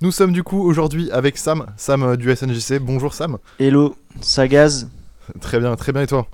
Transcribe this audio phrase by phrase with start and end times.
[0.00, 2.78] Nous sommes du coup aujourd'hui avec Sam, Sam euh, du SNJC.
[2.80, 3.38] Bonjour Sam.
[3.58, 4.88] Hello, Sagaz.
[5.40, 6.26] Très bien, très bien et toi?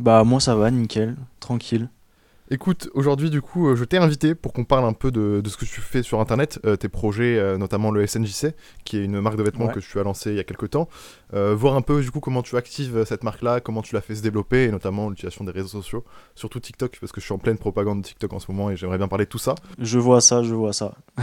[0.00, 1.88] Bah moi ça va, nickel, tranquille.
[2.50, 5.48] Écoute, aujourd'hui du coup, euh, je t'ai invité pour qu'on parle un peu de, de
[5.48, 8.54] ce que tu fais sur Internet, euh, tes projets, euh, notamment le SNJC,
[8.84, 9.72] qui est une marque de vêtements Ouais.
[9.72, 10.88] que tu as lancée il y a quelques temps.
[11.32, 14.16] Euh, voir un peu du coup comment tu actives cette marque-là, comment tu l'as fait
[14.16, 16.04] se développer, et notamment l'utilisation des réseaux sociaux,
[16.34, 18.76] surtout TikTok, parce que je suis en pleine propagande de TikTok en ce moment et
[18.76, 19.54] j'aimerais bien parler de tout ça.
[19.78, 20.96] Je vois ça, je vois ça.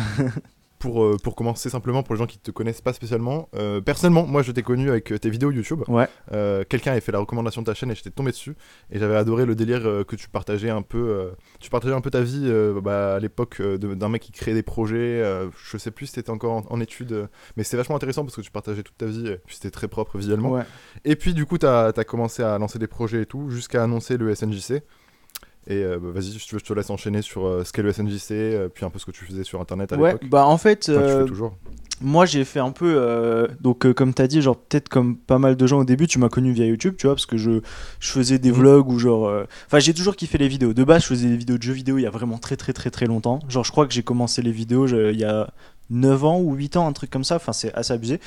[0.82, 3.82] Pour, euh, pour commencer simplement, pour les gens qui ne te connaissent pas spécialement, euh,
[3.82, 5.84] personnellement, moi je t'ai connu avec tes vidéos YouTube.
[5.88, 6.08] Ouais.
[6.32, 8.56] Euh, quelqu'un avait fait la recommandation de ta chaîne et j'étais tombé dessus
[8.90, 12.22] et j'avais adoré le délire que tu partageais un peu tu partageais un peu ta
[12.22, 12.52] vie
[12.84, 15.24] bah, à l'époque d'un mec qui créait des projets
[15.64, 17.28] je sais plus si t'étais encore en, en études
[17.58, 19.88] mais c'est vachement intéressant parce que tu partageais toute ta vie et puis c'était très
[19.88, 20.64] propre visuellement Ouais.
[21.06, 24.18] et puis du coup t'as as commencé à lancer des projets et tout jusqu'à annoncer
[24.18, 24.82] le SNJC
[25.68, 27.82] et euh, bah, vas-y si tu veux je te laisse enchaîner sur euh, ce qu'est
[27.84, 30.30] le SNJC euh, puis un peu ce que tu faisais sur internet à Ouais, l'époque
[30.30, 31.54] bah en fait, Enfin, toujours
[32.04, 35.68] moi j'ai fait un peu, donc comme t'as dit, genre peut-être comme pas mal de
[35.68, 37.62] gens au début, tu m'as connu via YouTube, tu vois, parce que je,
[38.00, 38.56] je faisais des Mhm.
[38.58, 39.32] vlogs ou genre,
[39.68, 40.74] enfin j'ai toujours kiffé les vidéos.
[40.74, 42.74] De base, je faisais des vidéos de jeux vidéo il y a vraiment très très
[42.74, 43.38] très très longtemps.
[43.50, 45.52] Genre je crois que j'ai commencé les vidéos je- il y a
[45.92, 48.20] 9 ans ou 8 ans, un truc comme ça, enfin c'est assez abusé.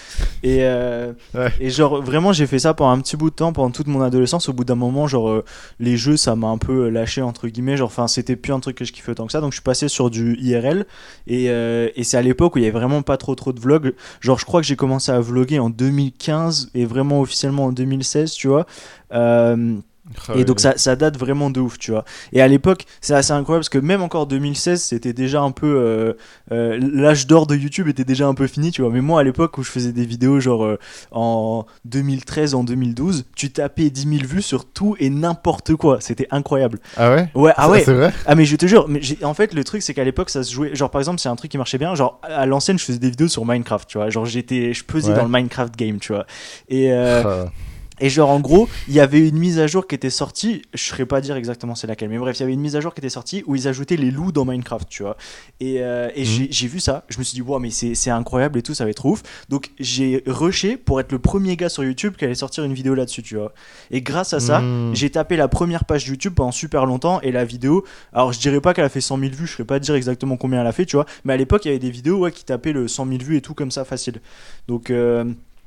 [0.43, 1.53] Et, euh, Ouais.
[1.61, 4.01] et genre vraiment j'ai fait ça pendant un petit bout de temps, pendant toute mon
[4.03, 4.49] adolescence.
[4.49, 5.45] Au bout d'un moment, genre euh,
[5.81, 8.77] les jeux ça m'a un peu lâché entre guillemets, genre enfin c'était plus un truc
[8.77, 9.41] que je kiffais autant que ça.
[9.41, 10.87] Donc je suis passé sur du IRL
[11.27, 13.61] et, euh, et c'est à l'époque où il y avait vraiment pas trop trop de
[13.61, 13.95] vlogs.
[14.21, 18.33] Genre je crois que j'ai commencé à vlogger en 2015 et vraiment officiellement en 2016,
[18.33, 18.67] tu vois.
[19.13, 19.77] Euh,
[20.29, 22.05] Ah et donc ça, ça date vraiment de ouf, tu vois.
[22.35, 25.67] Et à l'époque, c'est assez incroyable parce que même encore 2016, c'était déjà un peu
[25.67, 26.13] euh,
[26.53, 28.91] euh, l'âge d'or de YouTube était déjà un peu fini, tu vois.
[28.91, 30.79] Mais moi, à l'époque où je faisais des vidéos, genre euh,
[31.11, 35.99] en 2013, en 2012, tu tapais 10 000 vues sur tout et n'importe quoi.
[36.01, 36.81] C'était incroyable.
[36.99, 37.29] ah ouais?
[37.35, 37.83] Ouais, ah ouais.
[37.85, 38.13] c'est vrai?
[38.27, 40.53] Ah mais je te jure, mais en fait le truc c'est qu'à l'époque ça se
[40.53, 42.99] jouait, genre par exemple c'est un truc qui marchait bien, genre à l'ancienne je faisais
[42.99, 45.17] des vidéos sur Minecraft, tu vois, genre j'étais, je pesais Ouais.
[45.17, 46.27] dans le Minecraft game, tu vois,
[46.69, 47.47] et Ah.
[48.01, 50.83] Et genre en gros, il y avait une mise à jour qui était sortie, je
[50.83, 52.93] saurais pas dire exactement c'est laquelle, mais bref, il y avait une mise à jour
[52.95, 55.17] qui était sortie où ils ajoutaient les loups dans Minecraft, tu vois.
[55.61, 56.47] Et, euh, et Mhm.
[56.51, 58.91] j'ai- vu ça, je me suis dit, wow, mais c'est incroyable et tout, ça va
[58.91, 59.23] être ouf.
[59.49, 62.95] Donc j'ai rushé pour être le premier gars sur YouTube qui allait sortir une vidéo
[62.95, 63.53] là-dessus, tu vois.
[63.91, 64.95] Et grâce à ça, Hmm.
[64.95, 68.61] j'ai tapé la première page YouTube pendant super longtemps et la vidéo, alors je dirais
[68.61, 70.73] pas qu'elle a fait 100 000 vues, je saurais pas dire exactement combien elle a
[70.73, 72.89] fait, tu vois, mais à l'époque il y avait des vidéos ouais, qui tapaient le
[72.89, 74.21] 100 000 vues et tout comme ça facile.
[74.69, 75.25] Donc euh,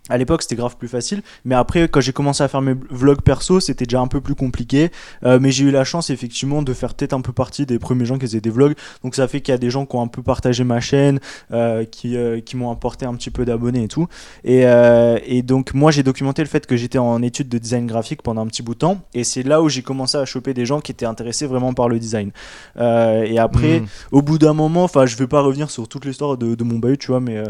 [0.10, 3.22] à l'époque c'était grave plus facile, mais après quand j'ai commencé à faire mes vlogs
[3.22, 4.90] perso c'était déjà un peu plus compliqué,
[5.24, 8.06] Euh, mais j'ai eu la chance effectivement de faire peut-être un peu partie des premiers
[8.06, 10.02] gens qui faisaient des vlogs, donc ça fait qu'il y a des gens qui ont
[10.02, 11.20] un peu partagé ma chaîne,
[11.52, 14.08] euh, qui, euh, qui m'ont apporté un petit peu d'abonnés et tout.
[14.44, 17.88] Et, euh, et donc moi j'ai documenté le fait que j'étais en études de design
[17.88, 20.54] graphique pendant un petit bout de temps, et c'est là où j'ai commencé à choper
[20.54, 22.32] des gens qui étaient intéressés vraiment par le design.
[22.78, 23.86] Euh, et après, Hmm.
[24.12, 26.78] au bout d'un moment, enfin, je vais pas revenir sur toute l'histoire de, de mon
[26.80, 27.44] bahut, tu vois, mais.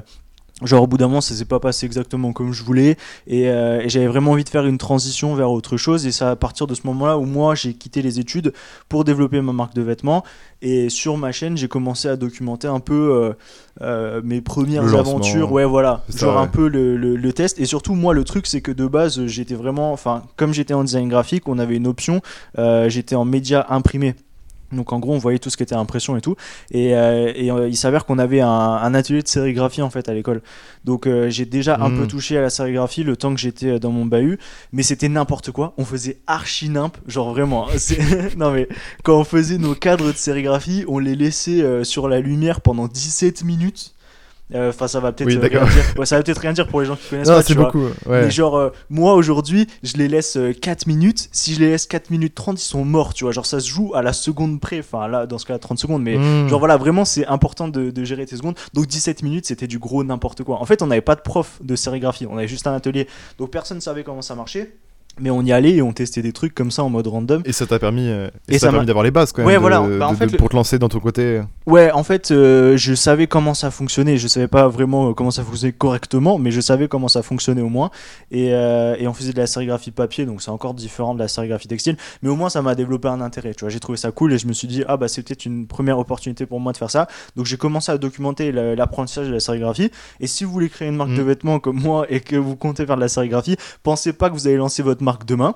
[0.64, 2.98] Genre au bout d'un moment ça s'est pas passé exactement comme je voulais
[3.28, 6.26] et, euh, et j'avais vraiment envie de faire une transition vers autre chose et c'est
[6.26, 8.54] à partir de ce moment-là où moi j'ai quitté les études
[8.90, 10.24] pour développer ma marque de vêtements
[10.64, 13.34] et sur ma chaîne j'ai commencé à documenter un peu euh,
[13.82, 15.52] euh, mes premières aventures.
[15.52, 16.04] Ouais voilà.
[16.10, 17.60] C'est ça, genre un peu le, le- le test.
[17.60, 20.84] Et surtout moi le truc c'est que de base j'étais vraiment enfin comme j'étais en
[20.84, 22.22] design graphique on avait une option
[22.88, 24.16] j'étais en média imprimé
[24.72, 26.36] donc en gros on voyait tout ce qui était impression et tout.
[26.72, 30.10] Et, euh, et, euh, il s'avère qu'on avait un, un atelier de sérigraphie en fait
[30.10, 30.42] à l'école.
[30.86, 33.92] Donc euh, j'ai déjà un peu touché à la sérigraphie le temps que j'étais dans
[33.92, 34.40] mon bahut.
[34.72, 35.74] Mais c'était n'importe quoi.
[35.78, 37.76] On faisait archi nimp genre vraiment hein,
[38.38, 38.68] non mais
[39.04, 43.44] quand on faisait nos cadres de sérigraphie on les laissait sur la lumière pendant 17
[43.44, 43.97] minutes
[44.56, 46.68] Euh, enfin ça va peut-être Oui, euh, rien dire Ouais, ça va peut-être rien dire
[46.68, 47.84] pour les gens qui connaissent Non, pas c'est beaucoup.
[48.06, 48.22] Ouais.
[48.26, 51.28] Mais genre, euh, moi aujourd'hui, je les laisse euh, 4 minutes.
[51.34, 53.34] Si je les laisse 4 minutes 30, ils sont morts, tu vois.
[53.34, 54.80] Genre, ça se joue à la seconde près.
[54.80, 56.02] Enfin, là, dans ce cas-là, 30 secondes.
[56.02, 56.48] Mais Hmm.
[56.48, 58.56] genre, voilà, vraiment, c'est important de, de gérer tes secondes.
[58.74, 60.62] Donc, 17 minutes, c'était du gros n'importe quoi.
[60.62, 62.26] En fait, on n'avait pas de prof de sérigraphie.
[62.30, 63.08] On avait juste un atelier.
[63.40, 64.72] Donc, personne ne savait comment ça marchait.
[65.20, 67.42] Mais on y allait et on testait des trucs comme ça en mode random.
[67.46, 69.48] Et ça t'a permis, euh, et Et ça ça permis d'avoir les bases quand même.
[69.48, 69.80] Ouais, de- voilà.
[69.82, 71.42] Bah, en de- fait, de- le- pour te lancer dans ton côté.
[71.66, 74.18] Ouais, en fait, euh, je savais comment ça fonctionnait.
[74.18, 77.62] Je savais pas vraiment euh, comment ça fonctionnait correctement, mais je savais comment ça fonctionnait
[77.62, 77.90] au moins.
[78.32, 81.28] Et, euh, et on faisait de la sérigraphie papier, donc c'est encore différent de la
[81.28, 81.98] sérigraphie textile.
[82.22, 83.54] Mais au moins, ça m'a développé un intérêt.
[83.54, 85.46] Tu vois, j'ai trouvé ça cool et je me suis dit, ah bah c'est peut-être
[85.46, 87.08] une première opportunité pour moi de faire ça.
[87.36, 89.90] Donc j'ai commencé à documenter la- l'apprentissage de la sérigraphie.
[90.20, 91.18] Et si vous voulez créer une marque Mm.
[91.18, 94.34] de vêtements comme moi et que vous comptez faire de la sérigraphie, pensez pas que
[94.36, 95.56] vous allez lancer votre marque demain.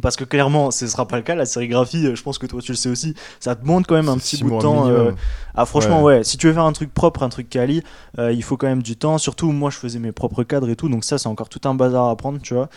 [0.00, 1.34] Parce que clairement, ce sera pas le cas.
[1.34, 3.96] La sérigraphie, euh, je pense que toi tu le sais aussi, ça te demande quand
[3.96, 4.86] même un petit bout de temps.
[4.88, 5.10] euh,
[5.56, 6.22] Ah, franchement, ouais.
[6.22, 7.82] Si tu veux faire un truc propre, un truc quali,
[8.20, 9.18] euh, il faut quand même du temps.
[9.18, 11.74] Surtout, moi, je faisais mes propres cadres et tout, donc ça, c'est encore tout un
[11.74, 12.68] bazar à apprendre, tu vois.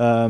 [0.00, 0.28] Euh,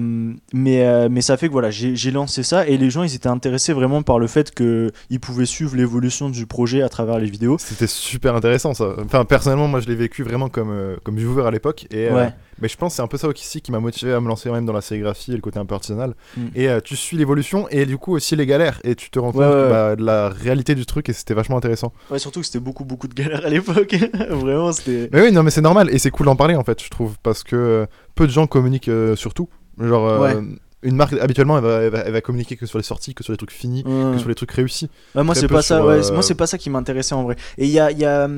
[0.53, 3.29] mais, euh, mais ça fait que voilà, j'ai lancé ça et les gens ils étaient
[3.31, 7.57] intéressés vraiment par le fait qu'ils pouvaient suivre l'évolution du projet à travers les vidéos.
[7.59, 8.89] C'était super intéressant ça.
[9.03, 11.87] Enfin, personnellement, moi je l'ai vécu vraiment comme, euh, comme viewer à l'époque.
[11.91, 12.35] Et, Ouais.
[12.61, 14.51] Mais je pense que c'est un peu ça aussi qui m'a motivé à me lancer
[14.51, 16.15] même dans la sérigraphie et le côté un peu artisanal.
[16.37, 16.47] Mm.
[16.55, 18.81] Et euh, tu suis l'évolution et du coup aussi les galères.
[18.85, 21.35] Et tu te rends compte Ouais, ouais, bah, de la réalité du truc et c'était
[21.35, 21.93] vachement intéressant.
[22.11, 23.95] Ouais, surtout que c'était beaucoup, beaucoup de galères à l'époque.
[24.31, 25.09] vraiment, c'était.
[25.13, 27.17] Mais oui, non, mais c'est normal et c'est cool d'en parler en fait, je trouve.
[27.23, 29.49] Parce que euh, peu de gens communiquent euh, sur tout.
[29.79, 30.35] Genre, euh, Ouais.
[30.85, 33.25] Une marque habituellement elle va, elle, va, elle va communiquer que sur les sorties, que
[33.25, 34.89] sur les trucs finis, que sur les trucs réussis.
[35.15, 37.25] Ouais, moi c'est pas ça sur, ouais, euh, moi c'est pas ça qui m'intéressait en
[37.25, 37.37] vrai.
[37.59, 38.29] Et il y a il y a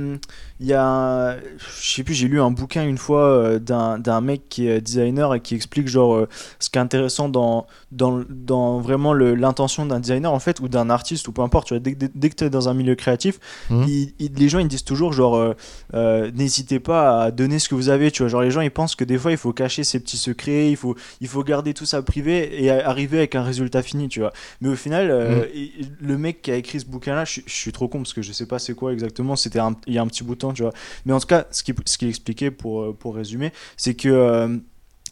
[0.61, 1.37] y a
[1.81, 4.81] je sais plus j'ai lu un bouquin une fois euh, d'un d'un mec qui est
[4.81, 6.29] designer et qui explique genre euh,
[6.59, 10.69] ce qui est intéressant dans dans dans vraiment le- l'intention d'un designer en fait ou
[10.69, 11.81] d'un artiste ou peu importe tu vois.
[11.81, 13.39] Dès, que- dès que tu es dans un milieu créatif
[13.87, 15.55] il- il- les gens ils disent toujours genre euh,
[15.95, 18.29] euh, n'hésitez pas à donner ce que vous avez tu vois.
[18.29, 20.77] Genre les gens ils pensent que des fois il faut cacher ses petits secrets il
[20.77, 24.33] faut il faut garder tout ça privé et arriver avec un résultat fini tu vois.
[24.61, 27.45] Mais au final euh, et le mec qui a écrit ce bouquin là je, suis-
[27.47, 29.99] je suis trop con parce que je sais pas c'est quoi exactement c'était il y
[29.99, 30.73] a un petit bout de temps tu vois.
[31.05, 34.57] Mais en tout cas ce qu'il ce expliquait pour euh, pour résumer c'est que euh,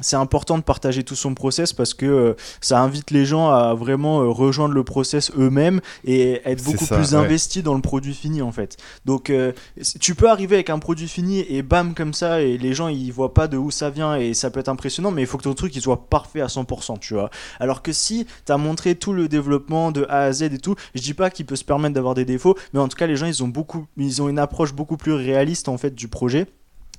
[0.01, 3.75] c'est important de partager tout son process parce que euh, ça invite les gens à
[3.75, 7.21] vraiment euh, rejoindre le process eux-mêmes et être beaucoup ça, plus ouais.
[7.21, 8.77] investis dans le produit fini en fait.
[9.05, 9.53] Donc euh,
[10.01, 13.13] tu peux arriver avec un produit fini et bam comme ça et les gens ils
[13.13, 15.45] voient pas de où ça vient et ça peut être impressionnant mais il faut que
[15.45, 17.31] ton truc il soit parfait à 100% tu vois.
[17.61, 20.75] Alors que si tu as montré tout le développement de A à Z et tout,
[20.97, 23.17] je dis pas qu'il peut se permettre d'avoir des défauts mais en tout cas les
[23.17, 26.49] gens ils ont beaucoup ils ont une approche beaucoup plus réaliste en fait du projet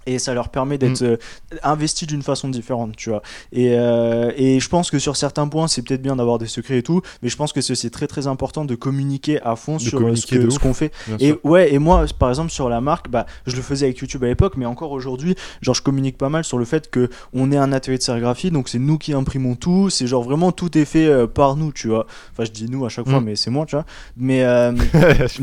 [0.06, 1.06] et ça leur permet d'être Mm.
[1.06, 1.18] euh,
[1.64, 3.22] investis d'une façon différente, tu vois.
[3.52, 6.78] Et, euh, et je pense que sur certains points, c'est peut-être bien d'avoir des secrets
[6.78, 9.82] et tout, mais je pense que c'est très très important de communiquer à fond De
[9.82, 10.92] sur euh, ce qu'on fait.
[11.20, 11.40] Et sûr.
[11.44, 14.28] ouais, et moi, par exemple, sur la marque, bah, je le faisais avec YouTube à
[14.28, 17.58] l'époque, mais encore aujourd'hui, genre, je communique pas mal sur le fait que on est
[17.58, 20.86] un atelier de sérigraphie, donc c'est nous qui imprimons tout, c'est genre vraiment tout est
[20.86, 22.06] fait euh, par nous, tu vois.
[22.32, 23.24] Enfin, je dis nous à chaque fois, Mm.
[23.26, 23.86] mais c'est moi, tu vois.
[24.18, 24.44] Mais,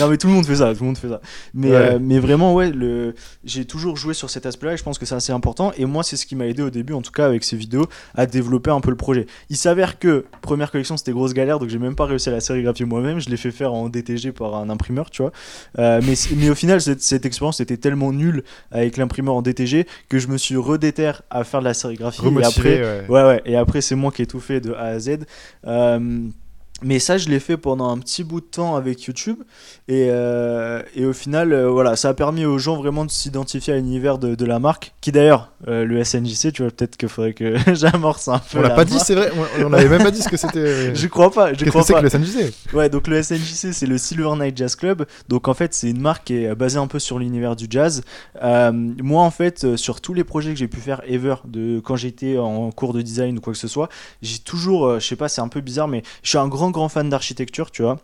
[0.00, 1.20] non, mais tout le monde fait ça, tout le monde fait ça.
[1.54, 1.98] Mais, Ouais.
[2.00, 3.14] mais vraiment, ouais, le...
[3.44, 5.72] j'ai toujours joué sur cet aspect-là et je pense que c'est assez important.
[5.76, 7.86] Et moi, c'est ce qui m'a aidé au début, en tout cas avec ces vidéos,
[8.14, 9.26] à développer un peu le projet.
[9.50, 12.40] Il s'avère que première collection, c'était grosse galère, donc j'ai même pas réussi à la
[12.40, 13.20] sérigraphier moi-même.
[13.20, 15.32] Je l'ai fait faire en DTG par un imprimeur, tu vois.
[15.78, 19.86] Euh, mais, mais au final, cette, cette expérience était tellement nulle avec l'imprimeur en DTG
[20.08, 22.22] que je me suis redéter à faire de la sérigraphie.
[22.26, 23.04] et après, ouais.
[23.08, 23.42] Ouais, ouais.
[23.44, 25.20] Et après, c'est moi qui ai tout fait de A à Z.
[25.66, 26.28] Euh,
[26.82, 29.38] mais ça, je l'ai fait pendant un petit bout de temps avec YouTube.
[29.88, 33.72] Et, euh, et au final, euh, voilà, ça a permis aux gens vraiment de s'identifier
[33.72, 34.92] à l'univers de, de la marque.
[35.00, 38.58] Qui d'ailleurs, euh, le SNJC, tu vois, peut-être qu'il faudrait que j'amorce un peu.
[38.58, 39.32] On l'a pas dit, c'est vrai.
[39.58, 40.94] On on avait même pas dit ce que c'était.
[40.94, 42.00] Je crois pas, je Qu'est-ce crois que c'est pas.
[42.00, 45.04] que le SNJC Ouais, donc le SNJC, c'est le Silver Night Jazz Club.
[45.28, 48.02] Donc en fait, c'est une marque qui est basée un peu sur l'univers du jazz.
[48.40, 52.38] Moi, en fait, sur tous les projets que j'ai pu faire ever, de quand j'étais
[52.38, 53.88] en cours de design ou quoi que ce soit,
[54.22, 56.88] j'ai toujours, je sais pas, c'est un peu bizarre, mais je suis un grand, grand
[56.88, 57.98] fan d'architecture, tu vois.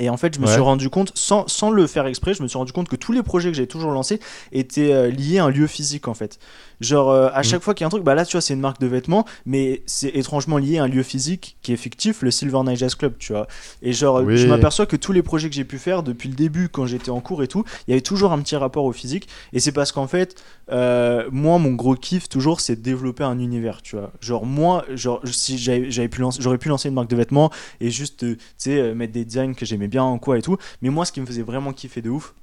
[0.00, 0.52] Et en fait, je me Ouais.
[0.52, 3.10] suis rendu compte, sans, sans le faire exprès, je me suis rendu compte que tous
[3.10, 4.20] les projets que j'ai toujours lancés
[4.52, 6.38] étaient euh, liés à un lieu physique en fait.
[6.80, 7.44] Genre, euh, à Mhm.
[7.44, 8.86] chaque fois qu'il y a un truc, bah là, tu vois, c'est une marque de
[8.86, 12.78] vêtements, mais c'est étrangement lié à un lieu physique qui est fictif, le Silver Night
[12.78, 13.46] Jazz Club, tu vois.
[13.82, 14.36] Et genre, Oui.
[14.36, 17.10] je m'aperçois que tous les projets que j'ai pu faire depuis le début, quand j'étais
[17.10, 19.28] en cours et tout, il y avait toujours un petit rapport au physique.
[19.52, 20.36] Et c'est parce qu'en fait,
[20.70, 24.12] euh, moi, mon gros kiff toujours, c'est de développer un univers, tu vois.
[24.20, 27.90] Genre, moi, genre, si j'avais pu lancer, j'aurais pu lancer une marque de vêtements et
[27.90, 30.56] juste, euh, tu sais, euh, mettre des designs que j'aimais bien en quoi et tout.
[30.82, 32.34] Mais moi, ce qui me faisait vraiment kiffer de ouf,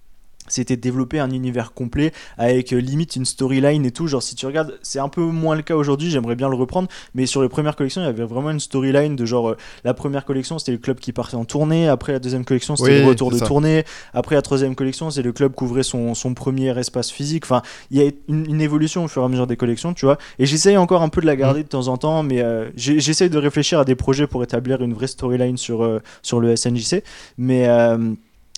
[0.47, 4.07] c'était développer un univers complet avec euh, limite une storyline et tout.
[4.07, 6.87] Genre, si tu regardes, c'est un peu moins le cas aujourd'hui, j'aimerais bien le reprendre,
[7.13, 9.93] mais sur les premières collections, il y avait vraiment une storyline de genre, euh, la
[9.93, 13.01] première collection, c'était le club qui partait en tournée, après la deuxième collection, c'était Oui,
[13.01, 13.45] le retour de ça.
[13.45, 17.43] tournée, après la troisième collection, c'est le club qui ouvrait son, son premier espace physique.
[17.45, 20.05] Enfin, il y a une, une évolution au fur et à mesure des collections, tu
[20.05, 20.17] vois.
[20.39, 23.29] Et j'essaye encore un peu de la garder de temps en temps, mais euh, j'essaye
[23.29, 27.03] de réfléchir à des projets pour établir une vraie storyline sur, euh, sur le SNJC.
[27.37, 27.67] Mais.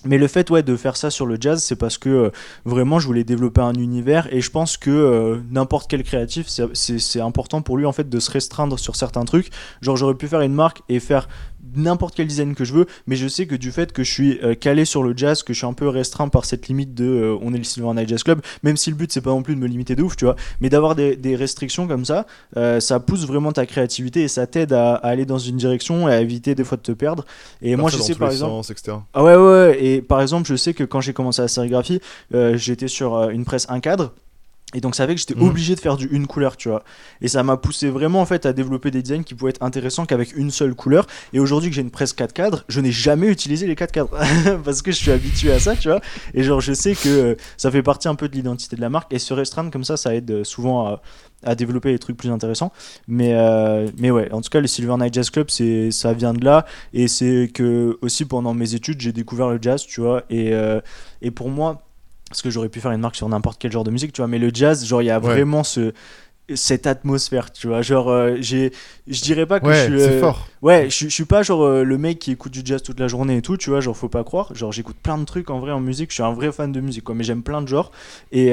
[0.04, 2.30] Mais le fait ouais, de faire ça sur le jazz, c'est parce que euh,
[2.64, 7.20] vraiment je voulais développer un univers et je pense que euh, n'importe quel créatif, c'est
[7.20, 9.50] important pour lui en fait de se restreindre sur certains trucs.
[9.82, 11.28] Genre j'aurais pu faire une marque et faire
[11.76, 14.38] n'importe quel design que je veux, mais je sais que du fait que je suis
[14.42, 17.04] euh, calé sur le jazz, que je suis un peu restreint par cette limite de
[17.04, 19.42] euh, on est le Silver Night Jazz Club, même si le but c'est pas non
[19.42, 22.26] plus de me limiter de ouf, tu vois, mais d'avoir des, des restrictions comme ça,
[22.56, 26.08] euh, ça pousse vraiment ta créativité et ça t'aide à, à aller dans une direction
[26.08, 27.24] et à éviter des fois de te perdre.
[27.62, 28.50] Et moi je sais par exemple.
[28.52, 28.96] sens, etc.
[29.14, 32.00] Ah ouais, ouais, ouais, et par exemple, je sais que quand j'ai commencé la sérigraphie,
[32.54, 34.12] j'étais sur une presse un cadre.
[34.74, 35.48] Et donc ça fait que j'étais Mhm.
[35.48, 36.84] obligé de faire du une couleur, tu vois.
[37.22, 40.04] Et ça m'a poussé vraiment en fait à développer des designs qui pouvaient être intéressants
[40.04, 41.06] qu'avec une seule couleur.
[41.32, 44.10] Et aujourd'hui que j'ai une presse 4 cadres, je n'ai jamais utilisé les 4 cadres
[44.64, 46.00] parce que je suis habitué à ça, tu vois.
[46.34, 48.90] Et genre je sais que euh, ça fait partie un peu de l'identité de la
[48.90, 51.00] marque et se restreindre comme ça, ça aide euh, souvent à,
[51.44, 52.70] à développer des trucs plus intéressants.
[53.06, 56.34] Mais euh, mais ouais, en tout cas le Silver Night Jazz Club, c'est ça vient
[56.34, 60.24] de là et c'est que aussi pendant mes études j'ai découvert le jazz, tu vois.
[60.28, 60.80] Et euh,
[61.22, 61.82] et pour moi
[62.28, 64.28] parce que j'aurais pu faire une marque sur n'importe quel genre de musique, tu vois,
[64.28, 65.28] mais le jazz, genre, il y a Ouais.
[65.32, 65.92] vraiment ce
[66.54, 68.72] cette atmosphère, tu vois, genre euh, j'ai
[69.06, 70.54] je dirais pas que je Ouais, suis c'est euh, fort.
[70.62, 73.06] Ouais, je, je suis pas genre euh, le mec qui écoute du jazz toute la
[73.06, 75.60] journée et tout, tu vois, genre faut pas croire, genre j'écoute plein de trucs en
[75.60, 77.68] vrai en musique, je suis un vrai fan de musique quoi, mais j'aime plein de
[77.68, 77.90] genres.
[78.32, 78.52] Et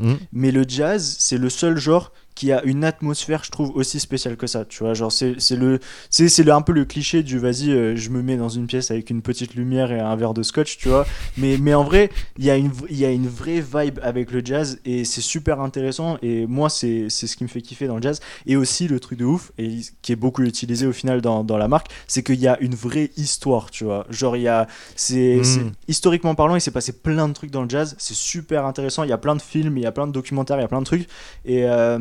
[0.00, 0.18] Mhm.
[0.32, 4.36] mais le jazz, c'est le seul genre qui a une atmosphère, je trouve, aussi spéciale
[4.36, 4.64] que ça.
[4.64, 5.78] Tu vois, genre, c'est le,
[6.10, 8.90] c'est c'est un peu le cliché du vas-y, euh, je me mets dans une pièce
[8.90, 11.06] avec une petite lumière et un verre de scotch, tu vois.
[11.36, 14.42] Mais, mais en vrai, il y, a une y a une vraie vibe avec le
[14.44, 16.18] jazz et c'est super intéressant.
[16.22, 18.20] Et moi, c'est c'est ce qui me fait kiffer dans le jazz.
[18.46, 21.56] Et aussi, le truc de ouf, et qui est beaucoup utilisé au final dans, dans
[21.56, 24.06] la marque, c'est qu'il y a une vraie histoire, tu vois.
[24.10, 24.66] Genre, il y a.
[24.96, 25.44] c'est Mm.
[25.44, 27.94] c'est- Historiquement parlant, il s'est passé plein de trucs dans le jazz.
[27.98, 29.04] C'est super intéressant.
[29.04, 30.68] Il y a plein de films, il y a plein de documentaires, il y a
[30.68, 31.08] plein de trucs.
[31.44, 31.64] Et.
[31.68, 31.98] euh,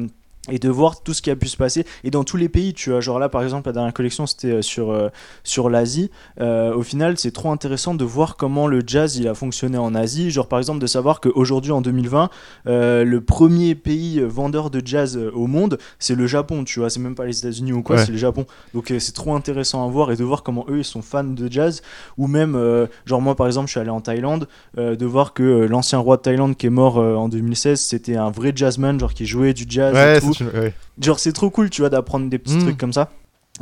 [0.52, 1.86] et de voir tout ce qui a pu se passer.
[2.04, 4.52] Et dans tous les pays tu vois genre là par exemple la dernière collection c'était
[4.52, 5.08] euh, sur euh,
[5.46, 6.12] sur l'Asie.
[6.42, 9.96] Euh, au final c'est trop intéressant de voir comment le jazz il a fonctionné en
[9.96, 10.32] Asie.
[10.32, 12.30] Genre par exemple de savoir qu'aujourd'hui en 2020
[12.68, 16.90] euh, le premier pays vendeur de jazz au monde c'est le Japon tu vois.
[16.90, 18.06] C'est même pas les États-Unis ou quoi Ouais.
[18.06, 18.46] c'est le Japon.
[18.74, 21.50] Donc c'est trop intéressant à voir et de voir comment eux ils sont fans de
[21.50, 21.82] jazz.
[22.18, 22.58] Ou même
[23.06, 24.48] genre moi par exemple je suis allé en Thaïlande
[24.78, 28.52] de voir que l'ancien roi de Thaïlande qui est mort en 2016 c'était un vrai
[28.56, 30.74] jazzman genre qui jouait du jazz et Ouais, tout ouais.
[31.02, 32.62] genre c'est trop cool tu vois d'apprendre des petits Mm.
[32.62, 33.12] trucs comme ça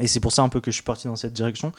[0.01, 1.71] et c'est pour ça un peu que je suis parti dans cette direction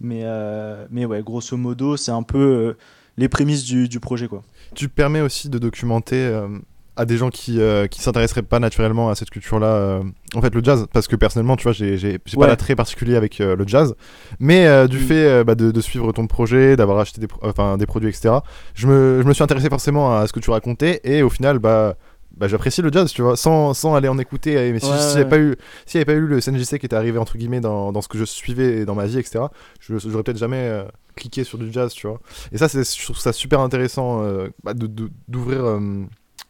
[0.00, 2.76] mais euh, mais ouais grosso modo c'est un peu euh,
[3.16, 4.42] les prémices du, du projet quoi
[4.74, 6.48] Tu permets aussi de documenter euh,
[6.96, 10.02] à des gens qui euh, qui s'intéresseraient pas naturellement à cette culture-là, euh,
[10.34, 12.18] en fait le jazz, parce que personnellement, tu vois, j'ai Ouais.
[12.38, 13.94] pas d'attrait particulier avec euh, le jazz,
[14.38, 15.00] mais euh, du Mm.
[15.00, 18.08] fait euh, bah, de, de suivre ton projet, d'avoir acheté des, pro- enfin, des produits,
[18.10, 18.34] etc.
[18.74, 21.58] Je me je me suis intéressé forcément à ce que tu racontais et au final,
[21.58, 21.96] bah
[22.40, 24.72] bah, j'apprécie le jazz, tu vois, sans, sans aller en écouter.
[24.72, 25.20] Mais si Ouais, s'il n'y ouais.
[25.20, 28.08] avait pas eu, pas eu le CNJC qui était arrivé entre guillemets dans, dans ce
[28.08, 29.44] que je suivais et dans ma vie, etc.
[29.78, 32.18] Je j'aurais peut-être jamais euh, cliqué sur du jazz, tu vois.
[32.50, 35.78] Et ça, c'est, je trouve ça super intéressant euh, bah, de- de- d'ouvrir euh,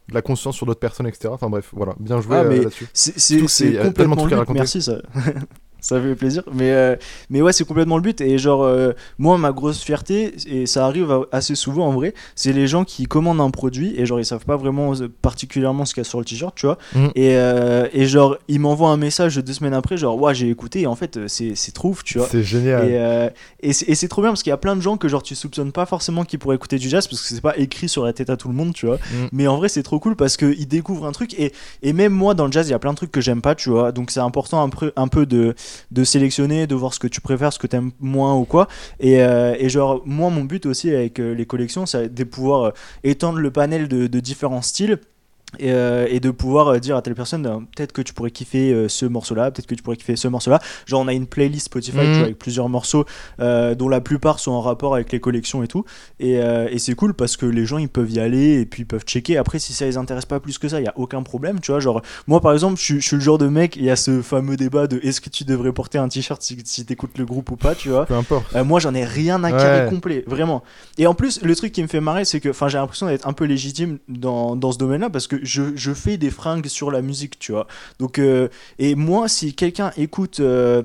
[0.09, 1.29] de la conscience sur d'autres personnes, etc.
[1.33, 2.87] Enfin bref, voilà, bien joué Ah, euh, là-dessus.
[2.93, 4.59] c'est complètement trucs à raconter.
[4.59, 4.93] merci ça
[5.81, 6.95] ça fait plaisir mais euh,
[7.29, 10.85] mais ouais c'est complètement le but et genre euh, moi ma grosse fierté et ça
[10.85, 14.25] arrive assez souvent en vrai c'est les gens qui commandent un produit et genre ils
[14.25, 17.05] savent pas vraiment euh, particulièrement ce qu'il y a sur le t-shirt tu vois Mm.
[17.15, 20.81] et, euh, et genre ils m'envoient un message deux semaines après genre ouais j'ai écouté
[20.81, 22.85] et en fait c'est c'est trop ouf tu vois C'est génial.
[23.61, 25.07] et, et c'est et c'est trop bien parce qu'il y a plein de gens que
[25.07, 27.89] genre tu soupçonnes pas forcément qu'ils pourraient écouter du jazz parce que c'est pas écrit
[27.89, 28.95] sur la tête à tout le monde, tu vois.
[28.97, 29.27] Mm.
[29.31, 32.33] Mais en vrai, c'est trop cool parce qu'ils découvrent un truc et, et même moi
[32.33, 33.91] dans le jazz, il y a plein de trucs que j'aime pas, tu vois.
[33.91, 35.55] Donc c'est important un peu, un peu de,
[35.91, 38.67] de sélectionner, de voir ce que tu préfères, ce que t'aimes moins ou quoi.
[38.99, 42.63] Et, euh, et genre, moi, mon but aussi avec euh, les collections, c'est de pouvoir
[42.63, 42.71] euh,
[43.03, 44.99] étendre le panel de différents styles.
[45.59, 48.31] Et, euh, et de pouvoir euh, dire à telle personne euh, peut-être que tu pourrais
[48.31, 51.07] kiffer euh, ce morceau là peut-être que tu pourrais kiffer ce morceau là genre on
[51.09, 53.05] a une playlist Spotify vois, avec plusieurs morceaux
[53.39, 55.83] dont la plupart sont en rapport avec les collections et tout
[56.19, 58.85] et, et c'est cool parce que les gens ils peuvent y aller et puis ils
[58.85, 61.21] peuvent checker après si ça les intéresse pas plus que ça il y a aucun
[61.23, 63.75] problème tu vois genre moi par exemple je, suis- je suis le genre de mec
[63.75, 66.57] il y a ce fameux débat de est-ce que tu devrais porter un t-shirt si,
[66.63, 68.45] si t'écoutes le groupe ou pas tu vois Peu importe.
[68.65, 69.89] moi, j'en ai rien à carrer Ouais.
[69.89, 70.63] complet, vraiment.
[70.97, 73.27] Et en plus, le truc qui me fait marrer, c'est que, enfin, j'ai l'impression d'être
[73.27, 76.91] un peu légitime dans, dans ce domaine-là parce que je, je fais des fringues sur
[76.91, 77.67] la musique, tu vois.
[77.99, 78.47] Donc, euh,
[78.79, 80.39] et moi, si quelqu'un écoute.
[80.39, 80.83] euh,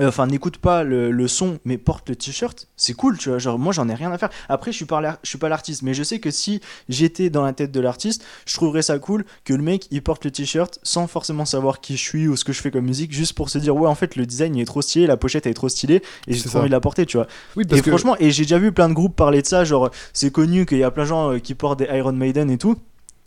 [0.00, 3.38] Enfin, n'écoute pas le, le son, mais porte le t-shirt, c'est cool, tu vois.
[3.38, 4.30] Genre, moi, j'en ai rien à faire.
[4.48, 7.28] Après, je suis pas, l'ar- je suis pas l'artiste, mais je sais que si j'étais
[7.28, 10.30] dans la tête de l'artiste, je trouverais ça cool que le mec il porte le
[10.30, 13.32] t-shirt sans forcément savoir qui je suis ou ce que je fais comme musique, juste
[13.34, 15.50] pour se dire ouais, en fait, le design il est trop stylé, la pochette elle
[15.50, 16.60] est trop stylée, et j'ai trop ça.
[16.60, 17.26] envie de la porter, tu vois.
[17.56, 20.30] Oui, Et franchement, et j'ai déjà vu plein de groupes parler de ça, genre c'est
[20.30, 22.76] connu qu'il y a plein de gens euh, qui portent des Iron Maiden et tout.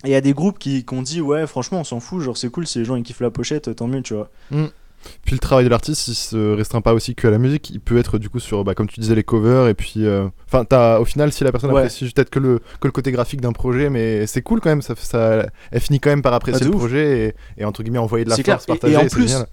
[0.04, 2.22] Et il y a des groupes qui, qui ont dit ouais franchement on s'en fout,
[2.22, 4.30] genre c'est cool si les gens ils kiffent la pochette, euh, tant mieux tu vois.
[5.26, 7.70] Puis le travail de l'artiste, il se restreint pas aussi que à la musique.
[7.72, 9.68] Il peut être du coup sur, bah, comme tu disais, les covers.
[9.68, 11.82] Et puis, euh, enfin, t'as au final, si la personne Ouais.
[11.82, 14.82] apprécie peut-être que le, que le côté graphique d'un projet, mais c'est cool quand même.
[14.82, 16.78] Ça, ça, elle finit quand même par apprécier Ah, le ouf.
[16.80, 18.60] projet et, et entre guillemets envoyer de la force, clair.
[18.64, 18.94] Et- partager.
[18.94, 19.48] et en plus, génial.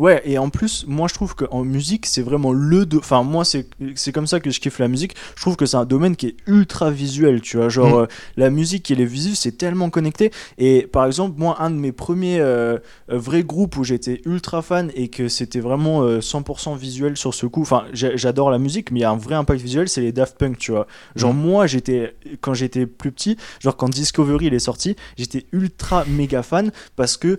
[0.00, 2.86] Ouais, et en plus, moi je trouve qu'en musique, c'est vraiment le.
[2.86, 3.66] do- Enfin, moi, c'est
[4.12, 5.14] comme ça que je kiffe la musique.
[5.36, 7.68] Je trouve que c'est un domaine qui est ultra visuel, tu vois.
[7.68, 8.02] Genre, Mm.
[8.02, 8.06] euh,
[8.38, 10.30] la musique et les visuels, c'est tellement connecté.
[10.56, 12.78] Et par exemple, moi, un de mes premiers euh,
[13.10, 17.34] euh, vrais groupes où j'étais ultra fan et que c'était vraiment euh, 100% visuel sur
[17.34, 17.60] ce coup.
[17.62, 20.38] Enfin, j'adore la musique, mais il y a un vrai impact visuel, c'est les Daft
[20.38, 20.86] Punk, tu vois.
[21.14, 21.38] Genre, Mm.
[21.38, 22.14] moi, j'étais.
[22.40, 27.18] Quand j'étais plus petit, genre quand Discovery il est sorti, j'étais ultra méga fan parce
[27.18, 27.38] que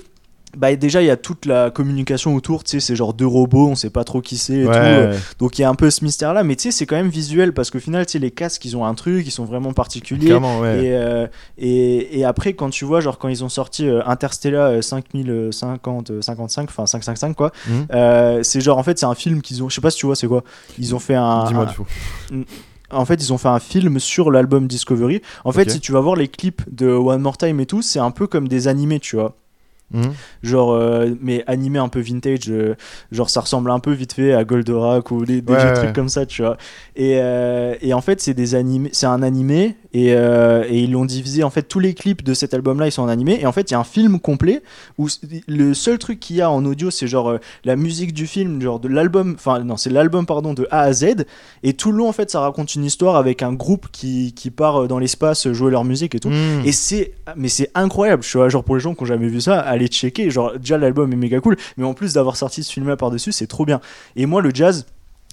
[0.57, 3.69] bah déjà il y a toute la communication autour tu sais c'est genre deux robots
[3.69, 5.17] on sait pas trop qui c'est et Ouais, tout euh, ouais.
[5.39, 7.09] donc il y a un peu ce mystère là mais tu sais c'est quand même
[7.09, 9.71] visuel parce qu'au final tu sais les casques ils ont un truc ils sont vraiment
[9.73, 10.83] particuliers Clairement, ouais.
[10.85, 11.27] et, euh,
[11.57, 16.11] et, et après quand tu vois genre quand ils ont sorti euh, Interstellar euh, 5050
[16.11, 17.85] euh, 55 enfin 555 quoi Mhm.
[17.93, 20.05] euh, c'est genre en fait c'est un film qu'ils ont je sais pas si tu
[20.05, 20.43] vois c'est quoi
[20.79, 21.85] ils ont fait un, Dis-moi un- du coup.
[22.91, 25.21] en fait, ils ont fait un film sur l'album Discovery.
[25.45, 27.99] En fait, si tu vas voir les clips de One More Time et tout, c'est
[27.99, 29.37] un peu comme des animés, tu vois.
[29.93, 30.13] Mhm.
[30.43, 32.49] Genre, euh, mais animé un peu vintage.
[32.49, 32.75] euh,
[33.11, 35.73] genre, ça ressemble un peu vite fait à Goldorak ou des, des Ouais, vieux ouais.
[35.75, 36.57] trucs comme ça, tu vois.
[36.95, 41.05] Et, euh, et en fait, c'est des animés, c'est un animé et, et ils l'ont
[41.05, 41.43] divisé.
[41.43, 43.39] En fait, tous les clips de cet album-là, ils sont en animé.
[43.41, 44.61] Et en fait, il y a un film complet
[44.97, 45.07] où
[45.47, 48.79] le seul truc qu'il y a en audio, c'est genre la musique du film, genre
[48.79, 49.33] de l'album.
[49.35, 51.25] Enfin, non, c'est l'album, pardon, de A à Z.
[51.63, 54.49] Et tout le long, en fait, ça raconte une histoire avec un groupe qui, qui
[54.51, 56.29] part dans l'espace jouer leur musique et tout.
[56.29, 56.61] Mhm.
[56.65, 59.41] Et c'est, mais c'est incroyable, tu vois, genre pour les gens qui ont jamais vu
[59.41, 62.71] ça, allez checker, genre déjà l'album est méga cool, mais en plus d'avoir sorti ce
[62.71, 63.81] film-là par-dessus, c'est trop bien.
[64.15, 64.85] Et moi le jazz,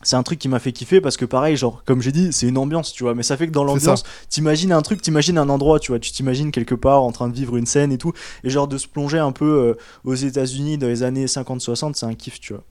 [0.04, 2.46] c'est un truc qui m'a fait kiffer parce que pareil, genre comme j'ai dit, c'est
[2.46, 5.48] une ambiance, tu vois, mais ça fait que dans l'ambiance, t'imagines un truc, t'imagines un
[5.48, 8.12] endroit, tu vois, tu t'imagines quelque part en train de vivre une scène et tout,
[8.44, 9.74] et genre de se plonger un peu euh,
[10.04, 12.62] aux États-Unis dans les années 50-60, c'est un kiff, tu vois.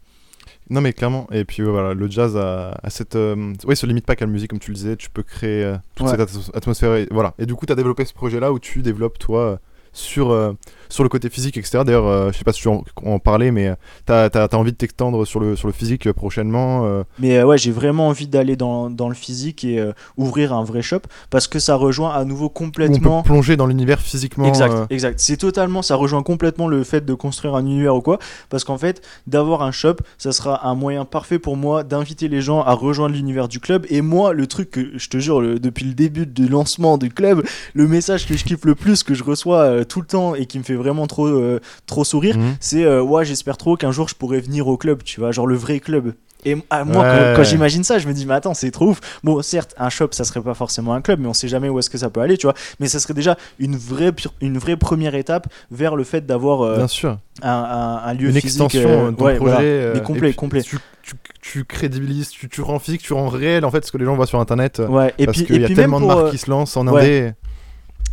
[0.69, 3.15] Non mais clairement, et puis ouais, voilà, le jazz a, a cette...
[3.15, 5.63] euh, ouais, se limite pas qu'à la musique comme tu le disais, tu peux créer
[5.63, 6.17] euh, toute Ouais.
[6.17, 7.33] cette atmosphère, et, voilà.
[7.39, 9.57] Et du coup, tu as développé ce projet-là où tu développes toi euh,
[9.93, 10.53] sur, euh,
[10.89, 11.79] sur le côté physique, etc.
[11.85, 13.73] D'ailleurs, euh, je sais pas si tu en, en parlais, mais
[14.05, 16.85] tu as, envie de t'étendre sur le, sur le physique euh, prochainement.
[16.85, 20.53] euh, Mais euh, ouais, j'ai vraiment envie d'aller dans, dans le physique et euh, ouvrir
[20.53, 23.21] un vrai shop parce que ça rejoint à nouveau où on complètement.
[23.21, 24.45] peut plonger dans l'univers physiquement.
[24.47, 25.19] Exact, euh, exact.
[25.19, 28.77] C'est totalement, ça rejoint complètement le fait de construire un univers ou quoi, parce qu'en
[28.77, 32.73] fait, d'avoir un shop, ça sera un moyen parfait pour moi d'inviter les gens à
[32.73, 33.85] rejoindre l'univers du club.
[33.89, 37.09] Et moi, le truc que je te jure, le- depuis le début du lancement du
[37.09, 40.35] club, le message que je kiffe le plus, que je reçois euh, tout le temps
[40.35, 42.55] et qui me fait vraiment trop, euh, trop sourire, mhm.
[42.59, 45.47] c'est euh, ouais, j'espère trop qu'un jour je pourrai venir au club, tu vois, genre
[45.47, 46.13] le vrai club.
[46.45, 47.31] Et ah, moi, Ouais.
[47.33, 48.99] quand, quand j'imagine ça, je me dis, mais attends, c'est trop ouf.
[49.23, 51.77] Bon, certes, un shop, ça serait pas forcément un club, mais on sait jamais où
[51.79, 52.53] est-ce que ça peut aller, tu vois.
[52.79, 56.77] Mais ça serait déjà une vraie, une vraie première étape vers le fait d'avoir euh,
[56.77, 57.17] Bien sûr.
[57.41, 58.45] un, un- un lieu Une physique.
[58.61, 59.51] extension euh, de ton ouais, projet.
[59.51, 59.59] voilà.
[59.67, 60.61] euh, Mais complet, et puis complet.
[60.61, 63.97] Tu, tu, tu crédibilises, tu, tu rends physique, tu rends réel en fait ce que
[63.97, 64.81] les gens voient sur internet.
[64.87, 67.33] Ouais, et parce puis, qu'il y a tellement de marques qui se lancent en indé.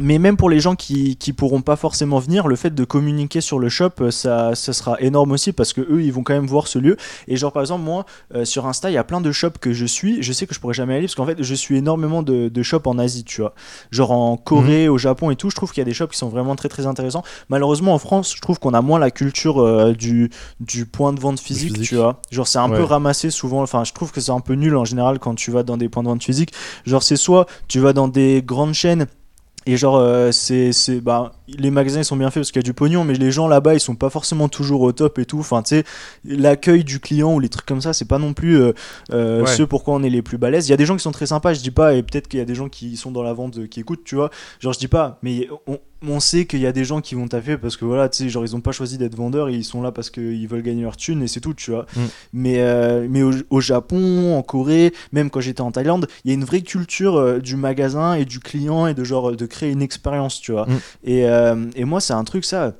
[0.01, 3.41] Mais même pour les gens qui, qui pourront pas forcément venir, le fait de communiquer
[3.41, 6.35] sur le shop, euh, ça, ça sera énorme aussi parce que eux, ils vont quand
[6.35, 6.97] même voir ce lieu.
[7.29, 9.73] Et genre, par exemple, moi, euh, sur Insta, il y a plein de shops que
[9.73, 10.23] je suis.
[10.23, 12.63] Je sais que je pourrais jamais aller parce qu'en fait, je suis énormément de, de
[12.63, 13.55] shops en Asie, tu vois.
[13.91, 15.51] Genre en Corée, au Japon et tout.
[15.51, 17.23] Je trouve qu'il y a des shops qui sont vraiment très très intéressants.
[17.49, 21.21] Malheureusement, en France, je trouve qu'on a moins la culture euh, du, du point de
[21.21, 21.89] vente physique, physique.
[21.89, 22.21] tu vois.
[22.31, 23.63] Genre, c'est un peu ramassé souvent.
[23.63, 25.89] Enfin, je trouve que c'est un peu nul en général quand tu vas dans des
[25.89, 26.53] points de vente physiques.
[26.85, 29.07] Genre, c'est soit tu vas dans des grandes chaînes
[29.67, 32.65] et genre, euh, c'est, c'est, bah, les magasins ils sont bien faits parce qu'il y
[32.65, 35.25] a du pognon, mais les gens là-bas ils sont pas forcément toujours au top et
[35.25, 35.39] tout.
[35.39, 35.85] Enfin, tu sais,
[36.25, 38.73] l'accueil du client ou les trucs comme ça, c'est pas non plus euh,
[39.13, 39.47] euh, Ouais.
[39.47, 40.69] ce pourquoi on est les plus balèzes.
[40.69, 42.39] Il y a des gens qui sont très sympas, je dis pas, et peut-être qu'il
[42.39, 44.31] y a des gens qui sont dans la vente qui écoutent, tu vois.
[44.61, 47.29] Genre, je dis pas, mais on, on sait qu'il y a des gens qui vont
[47.29, 49.83] taffer parce que voilà, tu sais, genre ils ont pas choisi d'être vendeurs, ils sont
[49.83, 51.87] là parce qu'ils veulent gagner leur thune et c'est tout, tu vois.
[51.97, 52.01] Mm.
[52.33, 56.31] Mais, euh, mais au, au Japon, en Corée, même quand j'étais en Thaïlande, il y
[56.33, 59.71] a une vraie culture euh, du magasin et du client et de genre de créer
[59.71, 60.67] une expérience, tu vois.
[60.67, 60.79] Mm.
[61.05, 62.75] Et, euh, et moi, c'est un truc ça.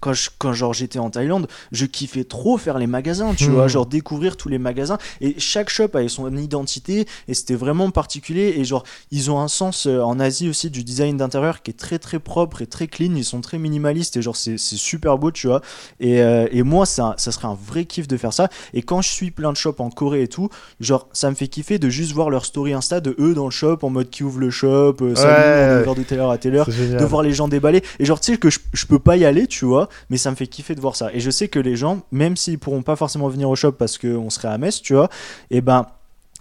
[0.00, 3.68] Quand, je, quand genre j'étais en Thaïlande, je kiffais trop faire les magasins, tu vois,
[3.68, 4.98] genre découvrir tous les magasins.
[5.20, 8.54] Et chaque shop avait son identité et c'était vraiment particulier.
[8.56, 11.74] Et genre, ils ont un sens euh, en Asie aussi du design d'intérieur qui est
[11.74, 13.14] très très propre et très clean.
[13.16, 15.62] Ils sont très minimalistes et genre, c'est c'est super beau, tu vois.
[16.00, 18.48] Et, euh, et moi, ça, ça serait un vrai kiff de faire ça.
[18.74, 20.48] Et quand je suis plein de shops en Corée et tout,
[20.80, 23.50] genre, ça me fait kiffer de juste voir leur story Insta de eux dans le
[23.50, 25.88] shop en mode qui ouvre le shop, euh, salut, Ouais.
[25.88, 27.82] on de telle heure à telle heure de voir les gens déballer.
[27.98, 30.30] Et genre, tu sais que je, je peux pas y aller, tu vois, mais ça
[30.30, 31.12] me fait kiffer de voir ça.
[31.12, 33.98] Et je sais que les gens, même s'ils pourront pas forcément venir au shop parce
[33.98, 35.08] qu'on serait à Metz, tu vois,
[35.50, 35.86] et ben.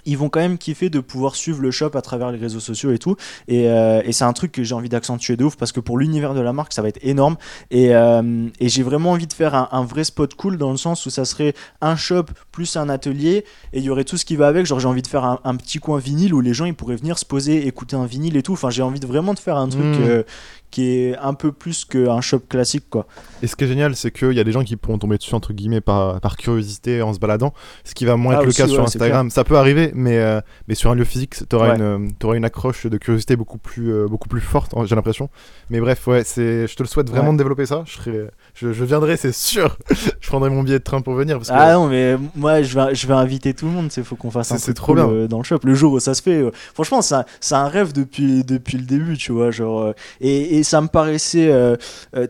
[0.10, 2.94] Ils vont quand même kiffer de pouvoir suivre le shop à travers les réseaux sociaux
[2.94, 3.18] et tout.
[3.50, 5.98] Et, euh, et c'est un truc que j'ai envie d'accentuer de ouf parce que pour
[5.98, 7.36] l'univers de la marque, ça va être énorme.
[7.72, 10.78] Et, euh, et j'ai vraiment envie de faire un, un vrai spot cool dans le
[10.78, 14.24] sens où ça serait un shop plus un atelier et il y aurait tout ce
[14.24, 14.66] qui va avec.
[14.66, 16.96] Genre, j'ai envie de faire un, un petit coin vinyle où les gens ils pourraient
[16.96, 18.54] venir se poser, écouter un vinyle et tout.
[18.54, 20.04] Enfin, j'ai envie de vraiment de faire un truc Mm.
[20.04, 20.24] euh,
[20.72, 23.08] qui est un peu plus qu'un shop classique, quoi.
[23.42, 25.34] Et ce qui est génial, c'est qu'il y a des gens qui pourront tomber dessus,
[25.34, 27.54] entre guillemets, par, par curiosité en se baladant,
[27.84, 29.30] ce qui va moins Ah, être le cas sur ouais, Instagram.
[29.30, 32.36] Ça peut arriver, mais, euh, mais sur un lieu physique, tu auras, une, euh, t'auras
[32.36, 35.30] une accroche de curiosité beaucoup plus, euh, beaucoup plus forte, j'ai l'impression.
[35.70, 37.84] Mais bref, ouais, je te le souhaite vraiment de développer ça.
[37.86, 38.28] Je, serai,
[38.60, 39.78] je, je viendrai, c'est sûr.
[40.20, 41.38] je prendrai mon billet de train pour venir.
[41.38, 44.04] Parce que, Ah non, mais moi je vais, je vais inviter tout le monde, il
[44.04, 45.10] faut qu'on fasse un truc trop cool, bien.
[45.10, 45.60] euh, dans le shop.
[45.64, 48.78] Le jour où ça se fait, euh, franchement, c'est un, c'est un rêve depuis, depuis
[48.78, 49.52] le début, tu vois.
[49.52, 51.52] Genre, euh, et, et ça me paraissait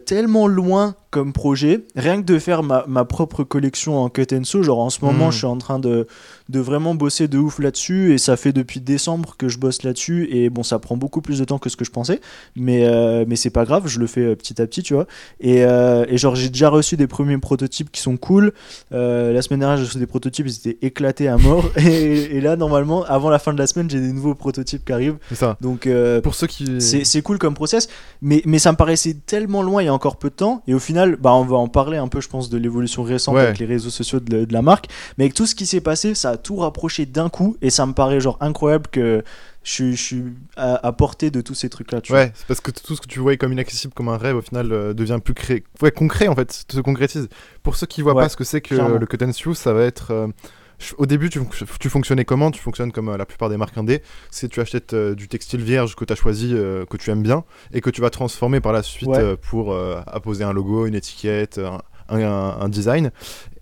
[0.06, 4.44] tellement loin comme projet, rien que de faire ma, ma propre collection en cut and
[4.44, 4.62] sew.
[4.64, 5.32] Genre en ce moment, Mm.
[5.32, 6.08] je suis en train de,
[6.50, 10.28] de vraiment bosser de ouf là-dessus et ça fait depuis décembre que je bosse là-dessus.
[10.32, 12.20] Et bon, ça prend beaucoup plus de temps que ce que je pensais,
[12.56, 15.08] mais, euh, mais c'est pas grave, je le fais euh, petit à petit, tu vois.
[15.40, 18.52] Et, euh, et genre, j'ai déjà reçu des premiers prototypes qui sont cool.
[18.92, 21.66] Euh, la semaine dernière, j'ai reçu des prototypes, ils étaient éclatés à mort.
[21.78, 24.92] et, et là, normalement, avant la fin de la semaine, j'ai des nouveaux prototypes qui
[24.94, 25.18] arrivent.
[25.34, 25.58] ça.
[25.62, 25.88] Donc,
[26.24, 26.82] Pour ceux qui.
[26.82, 27.88] c'est c'est cool comme process,
[28.22, 30.62] mais, mais ça me paraissait tellement loin il y a encore peu de temps.
[30.68, 33.36] Et au final, bah, on va en parler un peu, je pense, de l'évolution récente
[33.36, 33.42] Ouais.
[33.42, 34.88] avec les réseaux sociaux de, la- de la marque.
[35.18, 37.56] Mais avec tout ce qui s'est passé, ça a tout rapproché d'un coup.
[37.62, 39.24] Et ça me paraît genre incroyable que
[39.64, 40.24] je, suis-
[40.56, 42.00] à, à portée de tous ces trucs-là.
[42.10, 44.42] Ouais, c'est parce que tout ce que tu voyais comme inaccessible, comme un rêve, au
[44.42, 45.64] final, euh, devient plus cré...
[45.82, 47.28] ouais, concret, en fait, se concrétise.
[47.64, 48.98] Pour ceux qui voient Ouais, pas ce que c'est que clairement.
[48.98, 50.12] le cut and ça va être...
[50.12, 50.28] euh,
[50.98, 52.52] Au début, tu, fonc- tu fonctionnais comment?
[52.52, 54.02] Tu fonctionnes comme euh, la plupart des marques indé.
[54.30, 57.24] C'est tu achètes euh, du textile vierge que tu as choisi, euh, que tu aimes
[57.24, 59.18] bien, et que tu vas transformer par la suite Ouais.
[59.18, 63.12] euh, pour apposer un logo, une étiquette, un, un- un design.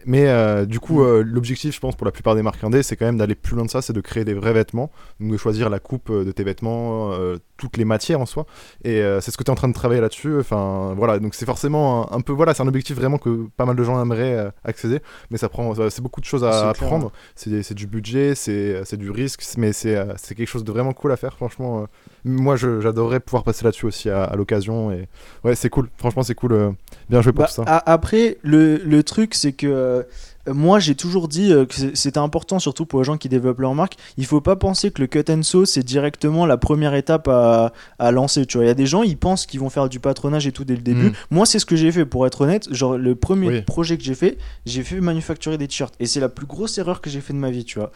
[0.05, 1.05] Mais euh, du coup, Mm.
[1.05, 3.55] euh, l'objectif, je pense, pour la plupart des marques indé, c'est quand même d'aller plus
[3.55, 6.23] loin de ça, c'est de créer des vrais vêtements, donc de choisir la coupe euh,
[6.23, 8.45] de tes vêtements, euh, toutes les matières en soi.
[8.83, 10.37] Et c'est ce que tu es en train de travailler là-dessus.
[10.39, 13.65] Enfin, voilà, donc c'est forcément un, un peu, voilà, c'est un objectif vraiment que pas
[13.65, 14.99] mal de gens aimeraient accéder,
[15.31, 17.11] mais ça prend, c'est beaucoup de choses à apprendre.
[17.35, 19.95] C'est c'est du budget, c'est du risque, mais c'est
[20.35, 21.87] quelque chose de vraiment cool à faire, franchement.
[22.25, 24.91] moi, j'adorerais pouvoir passer là-dessus aussi à, à l'occasion.
[24.91, 25.07] Et
[25.45, 26.73] ouais, c'est cool, franchement, c'est cool.
[27.09, 27.63] bien joué pour Bah, ça.
[27.85, 29.94] Après, le, le truc, c'est que
[30.47, 33.59] euh, moi, j'ai toujours dit euh, que c'était important, surtout pour les gens qui développent
[33.59, 33.95] leur marque.
[34.17, 37.73] Il faut pas penser que le cut and sew, c'est directement la première étape à,
[37.97, 38.45] à lancer.
[38.45, 40.51] Tu vois, il y a des gens, ils pensent qu'ils vont faire du patronage et
[40.51, 41.09] tout dès le début.
[41.09, 41.13] Mm.
[41.31, 42.71] Moi, c'est ce que j'ai fait, pour être honnête.
[42.71, 43.61] Genre, le premier Oui.
[43.63, 45.95] projet que j'ai fait, j'ai fait manufacturer des t-shirts.
[45.99, 47.91] Et c'est la plus grosse erreur que j'ai fait de ma vie, tu vois.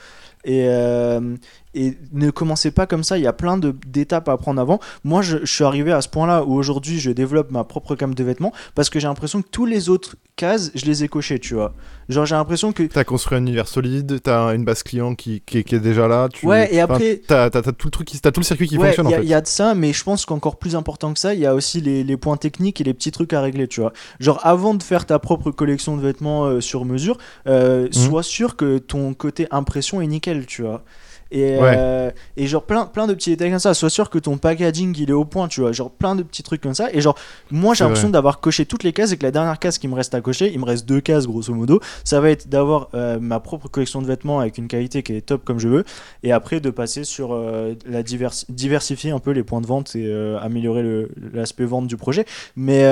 [0.46, 1.36] Et, euh,
[1.76, 4.80] et ne commencez pas comme ça, il y a plein d'étapes à prendre avant.
[5.04, 8.16] Moi, je, je suis arrivé à ce point-là où aujourd'hui, je développe ma propre gamme
[8.16, 11.40] de vêtements parce que j'ai l'impression que tous les autres cases, je les ai cochées,
[11.40, 11.74] tu vois.
[12.08, 12.84] Genre, j'ai l'impression que.
[12.84, 16.28] T'as construit un univers solide, t'as une base client qui, qui, qui est déjà là.
[16.32, 18.88] Tu, Ouais, et après- t'as tout le truc, qui- t'as tout le circuit qui Ouais,
[18.88, 19.26] fonctionne il y, en fait.
[19.28, 21.54] y a de ça, mais je pense qu'encore plus important que ça, il y a
[21.54, 23.92] aussi les, les points techniques et les petits trucs à régler, tu vois.
[24.20, 27.92] Genre, avant de faire ta propre collection de vêtements euh, sur mesure, euh, Mhm.
[27.92, 30.84] sois sûr que ton côté impression est nickel, tu vois.
[31.32, 31.76] Et, Ouais.
[31.78, 34.96] euh, et genre plein, plein de petits détails comme ça, sois sûr que ton packaging
[34.98, 36.92] il est au point, tu vois, genre plein de petits trucs comme ça.
[36.92, 37.16] Et genre,
[37.52, 39.94] moi j'ai l'impression d'avoir coché toutes les cases et que la dernière case qui me
[39.94, 43.20] reste à cocher, il me reste deux cases grosso modo, ça va être d'avoir euh,
[43.20, 45.84] ma propre collection de vêtements avec une qualité qui est top comme je veux,
[46.24, 49.96] et après de passer sur euh, la diversi- diversifier un peu les points de vente
[49.96, 50.12] et
[50.42, 52.26] améliorer l'aspect vente du projet.
[52.56, 52.92] Mais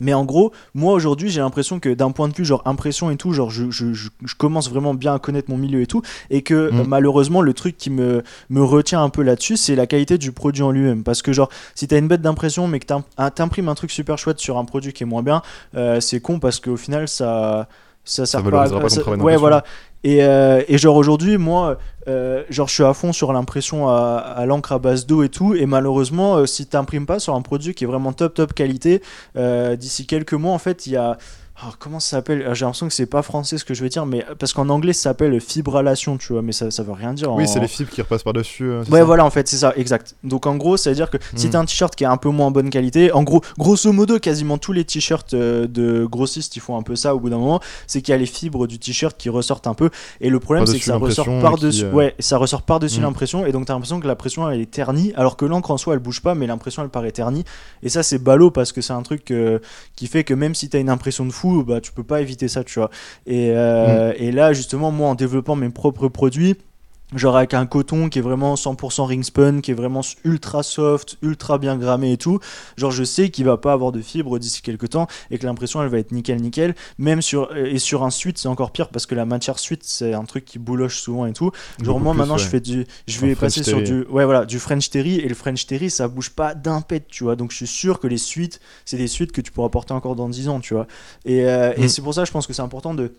[0.00, 3.16] mais en gros, moi aujourd'hui, j'ai l'impression que d'un point de vue genre impression et
[3.16, 3.92] tout, genre je, je,
[4.36, 6.84] commence vraiment bien à connaître mon milieu et tout, et que Mm.
[6.88, 10.62] malheureusement le truc qui me, me retient un peu là-dessus, c'est la qualité du produit
[10.62, 11.02] en lui-même.
[11.04, 12.86] Parce que genre, si t'as une bête d'impression, mais que
[13.18, 15.42] un- t'imprimes un truc super chouette sur un produit qui est moins bien,
[15.76, 17.68] euh, c'est con parce qu'au final ça
[18.04, 19.62] ça sert pas, valorisera pas ça- travail ouais voilà
[20.04, 24.16] et, euh, et genre aujourd'hui moi euh, genre je suis à fond sur l'impression à,
[24.16, 25.54] à l'encre à base d'eau et tout.
[25.54, 29.02] Et malheureusement euh, si t'imprimes pas sur un produit qui est vraiment top top qualité
[29.36, 31.18] euh, d'ici quelques mois en fait il y a
[31.60, 32.40] ah, comment ça s'appelle?
[32.54, 34.92] J'ai l'impression que c'est pas français ce que je veux dire, mais parce qu'en anglais
[34.92, 37.30] ça s'appelle fibrillation, tu vois, mais ça, ça veut rien dire.
[37.32, 38.64] Oui, en- c'est les fibres qui repassent par-dessus.
[38.64, 40.16] euh, Ouais, voilà, en fait, c'est ça, exact.
[40.24, 42.30] Donc, en gros, ça veut dire que si t'as un t-shirt qui est un peu
[42.30, 46.60] moins bonne qualité, en gros, grosso modo, quasiment tous les t-shirts euh, de grossistes, ils
[46.60, 48.78] font un peu ça au bout d'un moment, c'est qu'il y a les fibres du
[48.78, 49.90] t-shirt qui ressortent un peu.
[50.20, 51.84] Et le problème, c'est que ça ressort par-dessus.
[51.84, 53.02] euh, Ouais, ça ressort par-dessus Mm.
[53.04, 55.76] l'impression, et donc t'as l'impression que la pression elle est ternie, alors que l'encre en
[55.76, 57.44] soi elle bouge pas, mais l'impression elle paraît ternie.
[57.82, 59.58] Et ça, c'est ballot parce que c'est un truc euh,
[59.96, 62.48] qui fait que même si t'as une impression de fou, bah tu peux pas éviter
[62.48, 62.90] ça, tu vois.
[63.26, 66.56] Et, euh, et là, justement, moi, en développant mes propres produits,
[67.14, 71.16] genre avec un coton qui est vraiment 100% ring spun, qui est vraiment ultra soft,
[71.22, 72.38] ultra bien grammé et tout,
[72.76, 75.82] genre je sais qu'il va pas avoir de fibres d'ici quelques temps et que l'impression
[75.82, 76.74] elle va être nickel nickel.
[76.98, 80.14] Même sur et sur un suite c'est encore pire parce que la matière suite c'est
[80.14, 81.50] un truc qui bouloche souvent et tout.
[81.82, 84.24] Genre Beaucoup moi plus, maintenant je fais du je vais French passer sur du ouais
[84.24, 87.36] voilà du French terry et le French terry ça bouge pas d'un pet tu vois
[87.36, 90.16] donc je suis sûr que les suites c'est des suites que tu pourras porter encore
[90.16, 90.86] dans 10 ans tu vois
[91.24, 91.88] et, euh, et Mm.
[91.88, 93.12] c'est pour ça je pense que c'est important de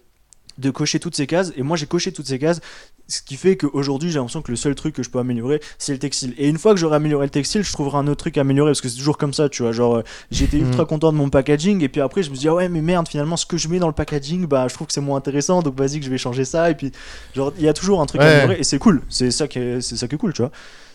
[0.58, 1.52] de cocher toutes ces cases.
[1.58, 2.62] Et moi j'ai coché toutes ces cases
[3.10, 5.92] ce qui fait qu'aujourd'hui j'ai l'impression que le seul truc que je peux améliorer c'est
[5.92, 6.34] le textile.
[6.38, 8.70] Et une fois que j'aurai amélioré le textile je trouverai un autre truc à améliorer
[8.72, 9.72] parce que c'est toujours comme ça tu vois.
[9.74, 10.68] Genre euh, j'étais Mhm.
[10.68, 12.82] ultra content de mon packaging et puis après je me suis dit ah ouais mais
[12.82, 15.18] merde finalement ce que je mets dans le packaging bah je trouve que c'est moins
[15.18, 16.70] intéressant donc vas-y que je vais changer ça.
[16.72, 16.92] Et puis
[17.36, 18.32] genre il y a toujours un truc à Ouais.
[18.32, 19.02] améliorer et c'est cool.
[19.10, 20.52] C'est ça qui est c'est ça qui est cool tu vois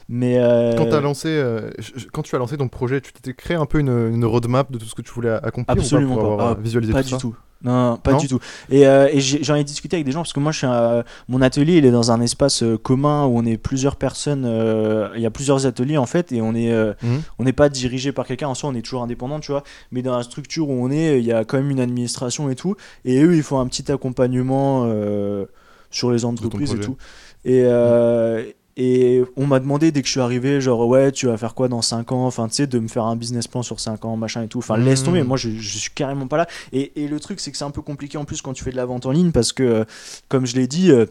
[0.08, 1.70] mais euh, Quand, t'as lancé, euh,
[2.12, 4.78] quand tu as lancé ton projet, tu t'étais créé un peu une, une roadmap de
[4.78, 6.42] tout ce que tu voulais accomplir Absolument ou pas, pour pas.
[6.44, 7.36] avoir Ah, visualisé Pas tout du ça tout.
[7.64, 8.38] Non, pas Non du tout.
[8.70, 11.02] Et, euh, et j'en ai discuté avec des gens parce que moi, je suis un-
[11.26, 14.44] mon atelier, il est dans un espace euh, commun où on est plusieurs personnes.
[14.46, 17.20] euh, Il y a plusieurs ateliers en fait, et on est, euh, Mhm.
[17.40, 18.46] on n'est pas dirigé par quelqu'un.
[18.46, 19.64] En soi, on est toujours indépendant, tu vois.
[19.90, 22.54] Mais dans la structure où on est, il y a quand même une administration et
[22.54, 22.76] tout.
[23.04, 25.46] Et eux, ils font un petit accompagnement euh,
[25.90, 26.96] sur les entreprises et tout.
[27.44, 28.44] Et euh,
[28.78, 31.66] et on m'a demandé dès que je suis arrivé, genre, ouais, tu vas faire quoi
[31.68, 32.26] dans 5 ans?
[32.26, 34.58] Enfin, tu sais, de me faire un business plan sur 5 ans, machin et tout.
[34.60, 36.46] Enfin, laisse tomber, moi, je, je suis carrément pas là.
[36.72, 38.70] Et, et le truc, c'est que c'est un peu compliqué en plus quand tu fais
[38.70, 39.84] de la vente en ligne parce que, euh,
[40.28, 41.06] comme je l'ai dit, euh,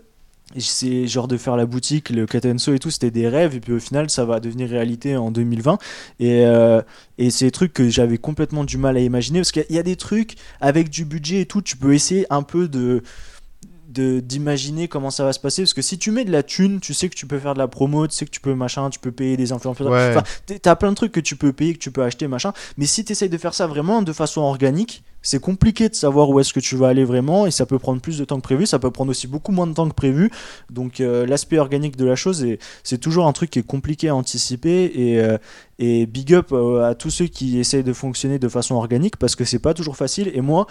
[0.58, 2.26] c'est genre de faire la boutique, le
[2.58, 3.56] sew et tout, c'était des rêves.
[3.56, 5.78] Et puis au final, ça va devenir réalité en 2020.
[6.22, 6.82] Et, euh,
[7.18, 9.68] et c'est des trucs que j'avais complètement du mal à imaginer parce qu'il y a-
[9.70, 12.70] il y a des trucs avec du budget et tout, tu peux essayer un peu
[12.70, 13.04] de-
[14.24, 16.94] d'imaginer comment ça va se passer parce que si tu mets de la thune tu
[16.94, 19.00] sais que tu peux faire de la promo tu sais que tu peux machin tu
[19.00, 19.90] peux payer des influenceurs.
[19.90, 20.16] Ouais.
[20.16, 20.24] enfin
[20.62, 22.54] t'as plein de trucs que tu peux payer que tu peux acheter machin.
[22.78, 26.30] Mais si tu essayes de faire ça vraiment de façon organique c'est compliqué de savoir
[26.30, 28.42] où est-ce que tu vas aller vraiment et ça peut prendre plus de temps que
[28.44, 30.32] prévu ça peut prendre aussi beaucoup moins de temps que prévu.
[30.70, 34.08] Donc euh, l'aspect organique de la chose est- c'est toujours un truc qui est compliqué
[34.10, 35.38] à anticiper et, euh,
[35.80, 39.36] et big up euh, à tous ceux qui essayent de fonctionner de façon organique parce
[39.36, 40.32] que c'est pas toujours facile.
[40.34, 40.66] Et moi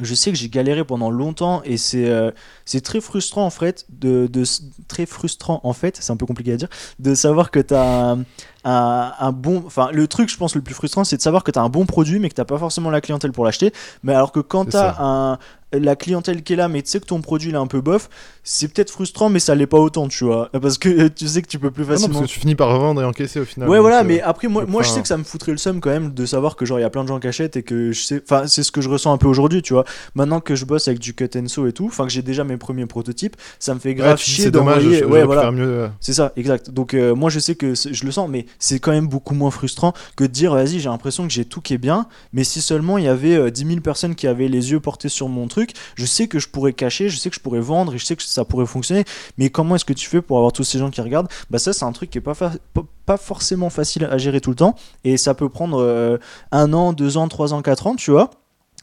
[0.00, 2.30] je sais que j'ai galéré pendant longtemps et c'est euh,
[2.64, 4.44] c'est très frustrant en fait de, de
[4.86, 8.16] très frustrant en fait c'est un peu compliqué à dire de savoir que tu as
[8.64, 11.58] un, bon enfin le truc je pense le plus frustrant c'est de savoir que tu
[11.58, 14.32] as un bon produit mais que t'as pas forcément la clientèle pour l'acheter mais alors
[14.32, 15.38] que quand tu as un
[15.72, 17.80] la clientèle qui est là mais tu sais que ton produit il est un peu
[17.80, 18.08] bof
[18.42, 21.46] c'est peut-être frustrant mais ça l'est pas autant tu vois parce que tu sais que
[21.46, 23.44] tu peux plus Ah non, facilement parce que tu finis par vendre et encaisser au
[23.44, 23.68] final.
[23.68, 25.80] Ouais, voilà, euh, mais après, moi, moi je sais que ça me foutrait le seum
[25.80, 27.62] quand même de savoir que, genre, il y a plein de gens qui achètent et
[27.62, 28.22] que je sais.
[28.22, 29.84] Enfin, c'est ce que je ressens un peu aujourd'hui, tu vois.
[30.14, 32.44] Maintenant que je bosse avec du cut and sew et tout, enfin, que j'ai déjà
[32.44, 35.04] mes premiers prototypes, ça me fait ouais, grave tu dis, chier c'est dommage, d'envoyer.
[35.04, 35.50] Ouais, voilà.
[35.50, 35.88] euh.
[36.00, 36.70] C'est ça, exact.
[36.70, 39.50] Donc, euh, moi, je sais que je le sens, mais c'est quand même beaucoup moins
[39.50, 42.60] frustrant que de dire, vas-y, j'ai l'impression que j'ai tout qui est bien, mais si
[42.60, 45.48] seulement il y avait euh, 10 000 personnes qui avaient les yeux portés sur mon
[45.48, 48.04] truc, je sais que je pourrais cacher, je sais que je pourrais vendre et je
[48.04, 49.04] sais que ça pourrait fonctionner,
[49.36, 51.28] mais comment est-ce que tu fais pour avoir tous ces gens qui regardent?
[51.50, 54.74] Bah, ça, c'est un truc qui est pas forcément facile à gérer tout le temps,
[55.04, 56.18] et ça peut prendre euh,
[56.52, 58.30] un an, deux ans, trois ans, quatre ans, tu vois.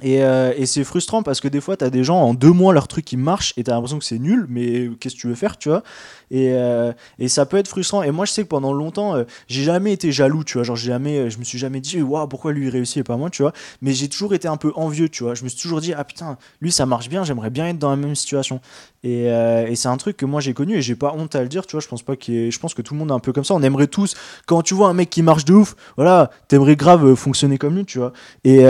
[0.03, 2.73] Et, euh, et c'est frustrant parce que des fois, t'as des gens en deux mois,
[2.73, 5.35] leur truc qui marche et t'as l'impression que c'est nul, mais qu'est-ce que tu veux
[5.35, 5.83] faire, tu vois?
[6.31, 8.03] Et, euh, et ça peut être frustrant.
[8.03, 10.63] Et moi, je sais que pendant longtemps, euh, j'ai jamais été jaloux, tu vois?
[10.63, 13.29] Genre, jamais, je me suis jamais dit, waouh, pourquoi lui il réussit et pas moi,
[13.29, 13.53] tu vois?
[13.81, 15.33] Mais j'ai toujours été un peu envieux, tu vois?
[15.33, 17.89] Je me suis toujours dit, ah putain, lui ça marche bien, j'aimerais bien être dans
[17.89, 18.59] la même situation.
[19.03, 21.41] Et, euh, et c'est un truc que moi j'ai connu et j'ai pas honte à
[21.41, 21.81] le dire, tu vois?
[21.81, 23.53] Je pense pas je pense que tout le monde est un peu comme ça.
[23.53, 27.15] On aimerait tous, quand tu vois un mec qui marche de ouf, voilà, t'aimerais grave
[27.15, 28.11] fonctionner comme lui, tu vois?
[28.43, 28.65] Et.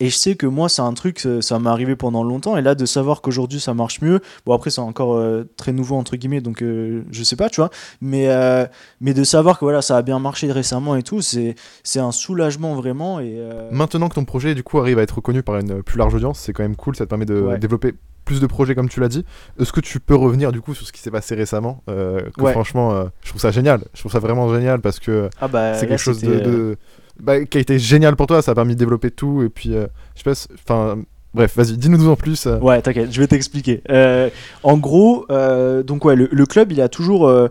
[0.00, 2.56] Euh, et je sais que moi, c'est un truc, ça, ça m'est arrivé pendant longtemps.
[2.56, 4.20] Et là, de savoir qu'aujourd'hui, ça marche mieux.
[4.46, 7.60] Bon, après, c'est encore euh, très nouveau, entre guillemets, donc euh, je sais pas, tu
[7.60, 7.70] vois.
[8.00, 8.66] Mais, euh,
[9.00, 11.54] mais de savoir que voilà, ça a bien marché récemment et tout, c'est
[11.96, 13.20] un soulagement vraiment.
[13.20, 15.98] Et, euh, Maintenant que ton projet du coup arrive à être reconnu par une plus
[15.98, 17.58] large audience, c'est quand même cool, ça te permet de Ouais.
[17.58, 19.22] développer plus de projets comme tu l'as dit.
[19.60, 22.40] Est-ce que tu peux revenir du coup sur ce qui s'est passé récemment euh, que
[22.40, 22.52] Ouais.
[22.52, 23.82] Franchement, euh, je trouve ça génial.
[23.92, 26.76] Je trouve ça vraiment génial parce que ah bah, c'est là, quelque chose euh, de-
[27.20, 28.42] bah, qui a été génial pour toi.
[28.42, 30.54] Ça a permis de développer tout et puis euh, je sais pas.
[30.66, 31.02] Enfin,
[31.34, 32.46] bref, vas-y, dis-nous en plus.
[32.46, 32.58] euh.
[32.60, 33.82] Ouais, t'inquiète, je vais t'expliquer.
[33.90, 34.30] Euh,
[34.62, 37.48] en gros, euh, donc ouais, le, le club, il a toujours euh,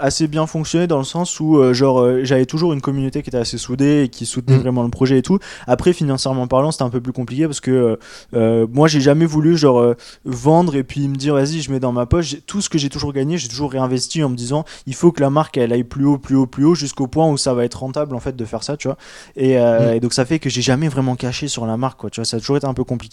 [0.00, 3.58] assez bien fonctionné dans le sens où, genre, j'avais toujours une communauté qui était assez
[3.58, 4.60] soudée et qui soutenait Mm.
[4.60, 5.38] vraiment le projet et tout.
[5.66, 7.98] Après, financièrement parlant, c'était un peu plus compliqué parce que
[8.34, 12.06] moi, j'ai jamais voulu, genre, vendre et puis me dire, vas-y, je mets dans ma
[12.06, 12.36] poche.
[12.46, 15.20] Tout ce que j'ai toujours gagné, j'ai toujours réinvesti en me disant, il faut que
[15.20, 17.64] la marque, elle aille plus haut, plus haut, plus haut, jusqu'au point où ça va
[17.64, 18.96] être rentable, en fait, de faire ça, tu vois.
[19.36, 19.94] Et, Mm.
[19.94, 22.24] et donc, ça fait que j'ai jamais vraiment caché sur la marque, quoi, tu vois.
[22.24, 23.05] Ça a toujours été un peu compliqué.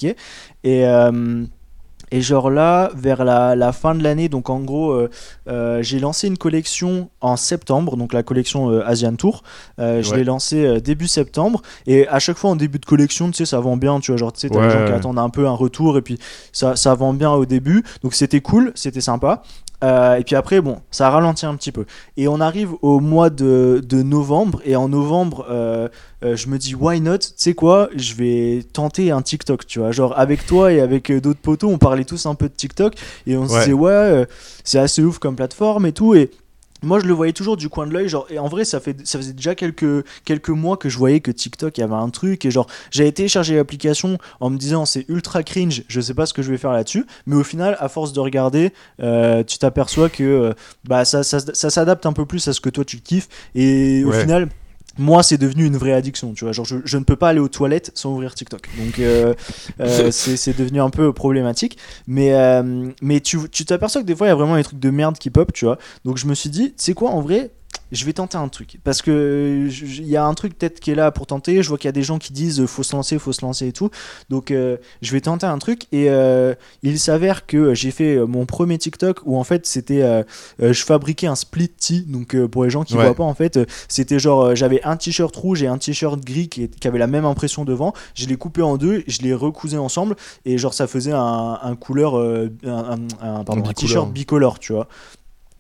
[0.64, 1.46] Et, euh,
[2.12, 5.10] et genre là, vers la, la fin de l'année, donc en gros, euh,
[5.48, 9.42] euh, j'ai lancé une collection en septembre, donc la collection euh, Asian Tour.
[9.80, 10.18] Je Ouais.
[10.18, 11.64] l'ai lancée début septembre.
[11.88, 14.00] Et à chaque fois en début de collection, tu sais, ça vend bien.
[14.00, 15.98] Tu vois, genre, tu sais, t'as Ouais, des gens qui attendent un peu un retour
[15.98, 16.20] et puis
[16.52, 17.84] ça, ça vend bien au début.
[18.04, 19.42] Donc c'était cool, c'était sympa.
[19.84, 21.86] Euh, et puis après, bon, ça a ralenti un petit peu.
[22.16, 24.62] Et on arrive au mois de, de novembre.
[24.64, 25.90] Et en novembre, euh,
[26.24, 27.18] euh, je me dis, why not?
[27.18, 27.90] Tu sais quoi?
[27.96, 29.92] Je vais tenter un TikTok, tu vois.
[29.92, 32.94] Genre, avec toi et avec d'autres potos, on parlait tous un peu de TikTok.
[33.28, 33.60] Et on se Ouais.
[33.62, 34.26] disait, ouais,
[34.64, 36.16] c'est assez ouf comme plateforme et tout.
[36.16, 36.32] Et
[36.84, 38.96] moi je le voyais toujours du coin de l'œil genre et en vrai ça fait
[39.06, 42.10] ça faisait déjà quelques quelques mois que je voyais que TikTok il y avait un
[42.10, 46.26] truc et genre j'avais téléchargé l'application en me disant c'est ultra cringe je sais pas
[46.26, 49.58] ce que je vais faire là-dessus mais au final à force de regarder euh, tu
[49.58, 50.54] t'aperçois que euh,
[50.86, 54.04] bah ça, ça, ça s'adapte un peu plus à ce que toi tu kiffes et
[54.06, 54.50] au final
[54.98, 56.52] moi, c'est devenu une vraie addiction, tu vois.
[56.54, 58.70] Genre, je, je ne peux pas aller aux toilettes sans ouvrir TikTok.
[58.78, 59.34] Donc, euh,
[59.80, 61.78] euh, c'est devenu un peu problématique.
[62.08, 64.80] Mais, euh, mais tu tu t'aperçois que des fois, il y a vraiment des trucs
[64.80, 65.78] de merde qui pop, tu vois.
[66.06, 67.52] Donc, je me suis dit, tu sais quoi, en vrai,
[67.94, 68.80] je vais tenter un truc.
[68.84, 71.64] Parce que il y a un truc peut-être qui est là pour tenter.
[71.64, 73.46] Je vois qu'il y a des gens qui disent, euh, faut se lancer, faut se
[73.46, 73.90] lancer et tout.
[74.30, 75.84] Donc, euh, je vais tenter un truc.
[75.92, 80.02] Et euh, il s'avère que j'ai fait mon premier TikTok où, en fait, c'était.
[80.02, 80.24] euh,
[80.60, 82.02] je fabriquais un split tee.
[82.08, 83.04] Donc, pour les gens qui Ouais.
[83.06, 86.68] voient pas, en fait, c'était genre, j'avais un t-shirt rouge et un t-shirt gris qui,
[86.70, 87.94] qui avait la même impression devant.
[88.16, 91.76] Je les coupais en deux, je les recousais ensemble et genre ça faisait un, un
[91.76, 93.44] couleur, un,
[93.76, 94.88] t-shirt bicolore, tu vois.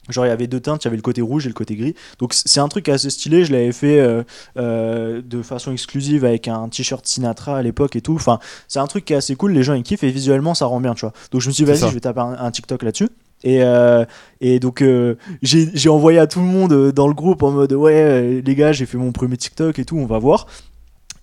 [0.09, 1.75] Genre il y avait deux teintes, il y avait le côté rouge et le côté
[1.75, 1.95] gris.
[2.19, 4.23] Donc c'est un truc assez stylé, je l'avais fait euh,
[4.57, 8.15] euh, de façon exclusive avec un t-shirt Sinatra à l'époque et tout.
[8.15, 10.65] Enfin, c'est un truc qui est assez cool, les gens ils kiffent et visuellement ça
[10.65, 11.13] rend bien, tu vois.
[11.31, 13.09] Donc je me suis dit vas-y, je vais taper un, un TikTok là-dessus.
[13.45, 14.05] Et, euh,
[14.39, 18.41] et donc euh, j'ai envoyé à tout le monde dans le groupe en mode ouais
[18.41, 20.47] les gars j'ai fait mon premier TikTok et tout on va voir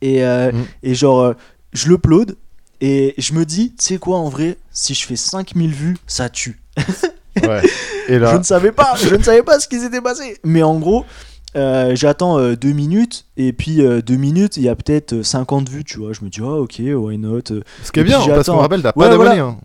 [0.03, 0.64] et, euh, Mm.
[0.83, 1.33] et genre
[1.73, 2.37] je l'upload
[2.83, 6.29] et je me dis tu sais quoi en vrai si je fais 5000 vues ça
[6.29, 6.61] tue
[7.43, 7.62] Ouais.
[8.09, 10.62] Et je là, ne savais pas je ne savais pas ce qui s'était passé mais
[10.62, 11.05] en gros
[11.57, 15.23] euh, j'attends euh, deux minutes et puis euh, deux minutes il y a peut-être euh,
[15.23, 17.40] 50 vues tu vois je me dis ah ok why not
[17.83, 19.35] ce qui est bien, parce qu'on rappelle, t'as Ouais, pas voilà.
[19.35, 19.40] d'abonnés.
[19.40, 19.57] hein.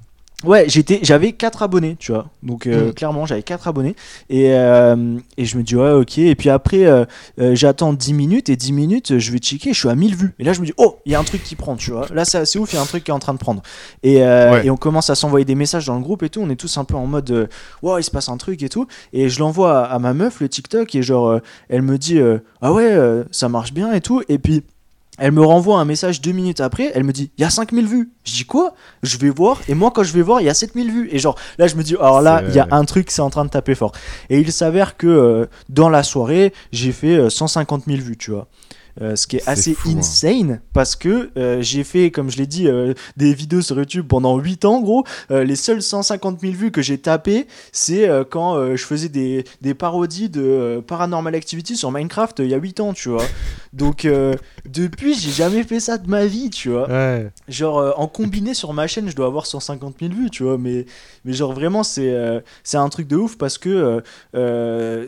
[0.46, 2.28] Ouais, j'étais, j'avais 4 abonnés, tu vois.
[2.44, 2.94] Donc euh, Mm.
[2.94, 3.96] clairement, j'avais 4 abonnés.
[4.30, 6.18] Et, euh, et je me dis, ouais, ok.
[6.20, 7.06] Et puis après, euh,
[7.54, 8.50] j'attends 10 minutes.
[8.50, 10.34] Et 10 minutes, je vais checker, je suis à 1000 vues.
[10.40, 12.06] Et là, je me dis, oh, il y a un truc qui prend, tu vois.
[12.14, 13.62] Là, c'est assez ouf, il y a un truc qui est en train de prendre.
[14.04, 14.66] Et, Ouais.
[14.66, 16.42] et on commence à s'envoyer des messages dans le groupe et tout.
[16.42, 17.50] On est tous un peu en mode,
[17.82, 18.88] wow, il se passe un truc et tout.
[19.14, 20.94] Et je l'envoie à, à ma meuf, le TikTok.
[20.96, 22.20] Et genre, elle me dit,
[22.62, 22.96] ah ouais,
[23.32, 24.22] ça marche bien et tout.
[24.30, 24.64] Et puis.
[25.18, 27.88] Elle me renvoie un message deux minutes après, elle me dit il y a 5000
[27.88, 28.12] vues.
[28.26, 28.74] Je dis quoi?
[29.02, 31.10] Je vais voir, et moi quand je vais voir, il y a 7000 vues.
[31.12, 33.30] Et genre là, je me dis alors là, il y a un truc, c'est en
[33.30, 33.94] train de taper fort.
[34.30, 38.32] Et il s'avère que euh, dans la soirée, j'ai fait euh, 150 000 vues, tu
[38.32, 38.48] vois.
[39.02, 39.98] Euh, ce qui est assez fou, hein.
[39.98, 44.06] insane parce que euh, j'ai fait, comme je l'ai dit, euh, des vidéos sur YouTube
[44.08, 45.04] pendant 8 ans, gros.
[45.30, 50.30] Les seules 150 000 vues que j'ai tapées, c'est quand je faisais des, des parodies
[50.30, 53.24] de Paranormal Activity sur Minecraft il y a 8 ans, tu vois.
[53.74, 54.08] Donc,
[54.66, 56.88] depuis, j'ai jamais fait ça de ma vie, tu vois.
[56.90, 57.30] Ouais.
[57.48, 60.58] Genre, en combiné sur ma chaîne, je dois avoir 150 000 vues, tu vois.
[60.58, 60.86] Mais,
[61.26, 62.16] mais genre, vraiment, c'est
[62.64, 64.02] c'est un truc de ouf parce que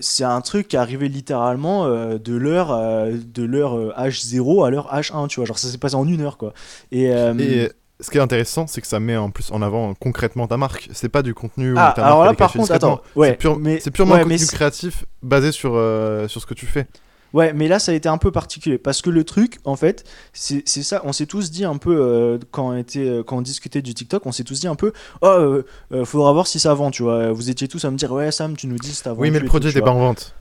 [0.02, 2.78] c'est un truc qui est arrivé littéralement de l'heure
[3.12, 5.46] de l'heure H0 à l'heure H1, tu vois.
[5.46, 6.54] Genre, ça s'est passé en une heure, quoi.
[6.92, 9.94] Et, euh, Et ce qui est intéressant, c'est que ça met en plus en avant
[9.96, 10.90] concrètement ta marque.
[10.94, 13.80] C'est pas du contenu ah, ta alors là, par contre, attends, ouais, c'est pure- mais
[13.80, 16.88] c'est purement ouais, un contenu créatif basé sur, euh, sur ce que tu fais.
[17.34, 20.06] Ouais, mais là, ça a été un peu particulier parce que le truc, en fait,
[20.32, 21.02] c'est c'est ça.
[21.04, 23.94] On s'est tous dit un peu euh, quand, on était, euh, quand on discutait du
[23.94, 26.90] TikTok, on s'est tous dit un peu, oh, euh, euh, faudra voir si ça vend,
[26.90, 27.34] tu vois.
[27.34, 29.22] Vous étiez tous à me dire, ouais, Sam, tu nous dis si ça vend.
[29.22, 30.34] Oui, mais le produit n'était pas en vente.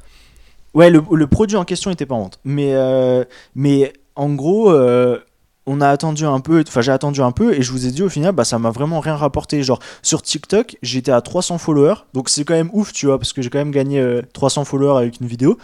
[0.76, 2.38] Ouais, le, le produit en question était pas en vente.
[2.44, 5.18] Mais, euh, mais en gros, euh,
[5.66, 8.02] on a attendu un peu, enfin j'ai attendu un peu et je vous ai dit
[8.02, 9.62] au final, bah ça m'a vraiment rien rapporté.
[9.62, 13.32] Genre sur TikTok, j'étais à 300 followers, donc c'est quand même ouf, tu vois, parce
[13.32, 15.58] que j'ai quand même gagné euh, 300 followers avec une vidéo.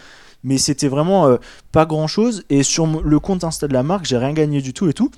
[0.45, 1.37] Mais c'était vraiment euh,
[1.71, 2.43] pas grand chose.
[2.51, 5.11] Et sur le compte Insta de la marque, j'ai rien gagné du tout et tout.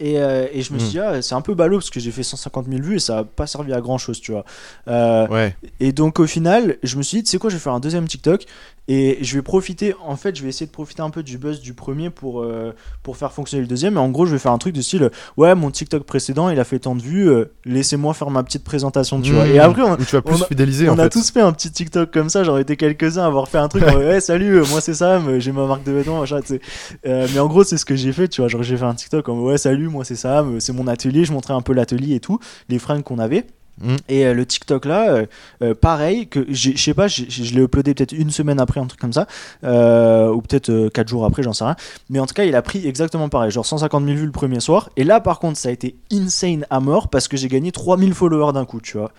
[0.00, 0.80] Et, euh, et je me Mm.
[0.80, 2.98] suis dit, ah, c'est un peu ballot parce que j'ai fait 150 000 vues et
[2.98, 4.44] ça a pas servi à grand chose, tu vois.
[4.88, 5.54] Euh, Ouais.
[5.78, 7.80] et donc au final, je me suis dit, tu sais quoi, je vais faire un
[7.80, 8.44] deuxième TikTok
[8.92, 11.60] et je vais profiter, en fait, je vais essayer de profiter un peu du buzz
[11.60, 12.74] du premier pour, euh,
[13.04, 13.94] pour faire fonctionner le deuxième.
[13.94, 16.58] Et en gros, je vais faire un truc du style, ouais, mon TikTok précédent, il
[16.58, 19.44] a fait tant de vues, euh, laissez-moi faire ma petite présentation, tu vois.
[19.44, 19.50] Mmh.
[19.52, 21.10] Et après, on, Où tu vas plus on a- fidéliser on en a fait.
[21.10, 23.84] tous fait un petit TikTok comme ça, j'aurais été quelques-uns à avoir fait un truc,
[23.84, 26.60] ouais, salut, euh, moi c'est Sam, j'ai ma marque de vêtements, machin, tu sais.
[27.06, 28.48] Euh, mais en gros, c'est ce que j'ai fait, tu vois.
[28.48, 31.54] Genre, j'ai fait un TikTok ouais, salut, moi c'est Sam, c'est mon atelier, je montrais
[31.54, 33.46] un peu l'atelier et tout, les fringues qu'on avait.
[33.80, 33.96] Mm.
[34.08, 35.26] Et euh, le TikTok là, euh,
[35.62, 39.00] euh, pareil, que je sais pas, je l'ai uploadé peut-être une semaine après, un truc
[39.00, 39.26] comme ça,
[39.62, 41.76] ou peut-être 4 jours après, j'en sais rien.
[42.08, 44.60] Mais en tout cas, il a pris exactement pareil, genre 150 000 vues le premier
[44.60, 44.90] soir.
[44.96, 48.14] Et là, par contre, ça a été insane à mort parce que j'ai gagné 3000
[48.14, 49.12] followers d'un coup, tu vois.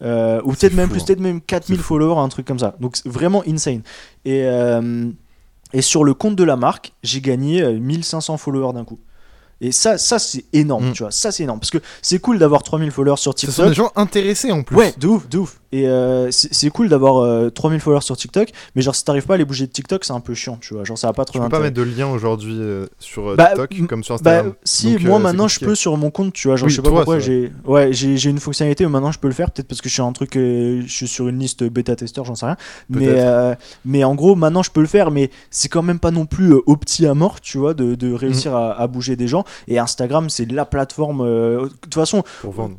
[0.00, 1.04] Ou peut-être même fou, plus, hein.
[1.06, 1.94] peut-être même 4000 C'est fou.
[1.94, 2.74] followers, un truc comme ça.
[2.80, 3.82] Donc vraiment insane.
[4.24, 4.44] Et,
[5.74, 9.00] et sur le compte de la marque, j'ai gagné euh, 1500 followers d'un coup.
[9.66, 10.92] Et ça, ça c'est énorme, Mm.
[10.92, 11.10] tu vois.
[11.10, 11.58] Ça, c'est énorme.
[11.60, 13.54] Parce que c'est cool d'avoir 3000 followers sur Ce TikTok.
[13.56, 14.76] sont des gens intéressés en plus.
[14.76, 15.58] Ouais, de ouf, de ouf.
[15.74, 19.34] Et euh, c'est cool d'avoir euh, 3000 followers sur TikTok, mais genre si t'arrives pas
[19.34, 20.84] à les bouger de TikTok, c'est un peu chiant, tu vois.
[20.84, 23.34] Genre ça va pas trop Tu peux pas mettre de lien aujourd'hui euh, sur euh,
[23.34, 24.54] Bah, TikTok comme sur Bah, Instagram.
[24.62, 26.56] si, Donc, moi maintenant je peux sur mon compte, tu vois.
[26.56, 29.18] Genre, Oui, je sais pas toi, pourquoi j'ai ouais, j'ai une fonctionnalité où maintenant je
[29.18, 31.64] peux le faire, peut-être parce que je suis un truc, je suis sur une liste
[31.64, 32.56] bêta-testeur, j'en sais rien.
[32.88, 36.26] Mais, mais en gros, maintenant je peux le faire, mais c'est quand même pas non
[36.26, 38.14] plus au petit à mort, tu vois, de, de Mm.
[38.14, 39.44] réussir à, à bouger des gens.
[39.66, 41.24] Et Instagram, c'est la plateforme.
[41.26, 42.22] De toute façon,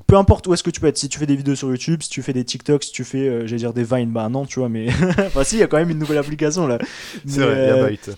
[0.07, 2.01] peu importe où est-ce que tu peux être, si tu fais des vidéos sur YouTube,
[2.03, 4.45] si tu fais des TikTok, si tu fais, euh, j'allais dire des Vines, bah non,
[4.45, 4.87] tu vois, mais.
[5.17, 6.77] enfin, si, il y a quand même une nouvelle application là.
[7.25, 8.17] C'est vrai, il y a euh, Byte.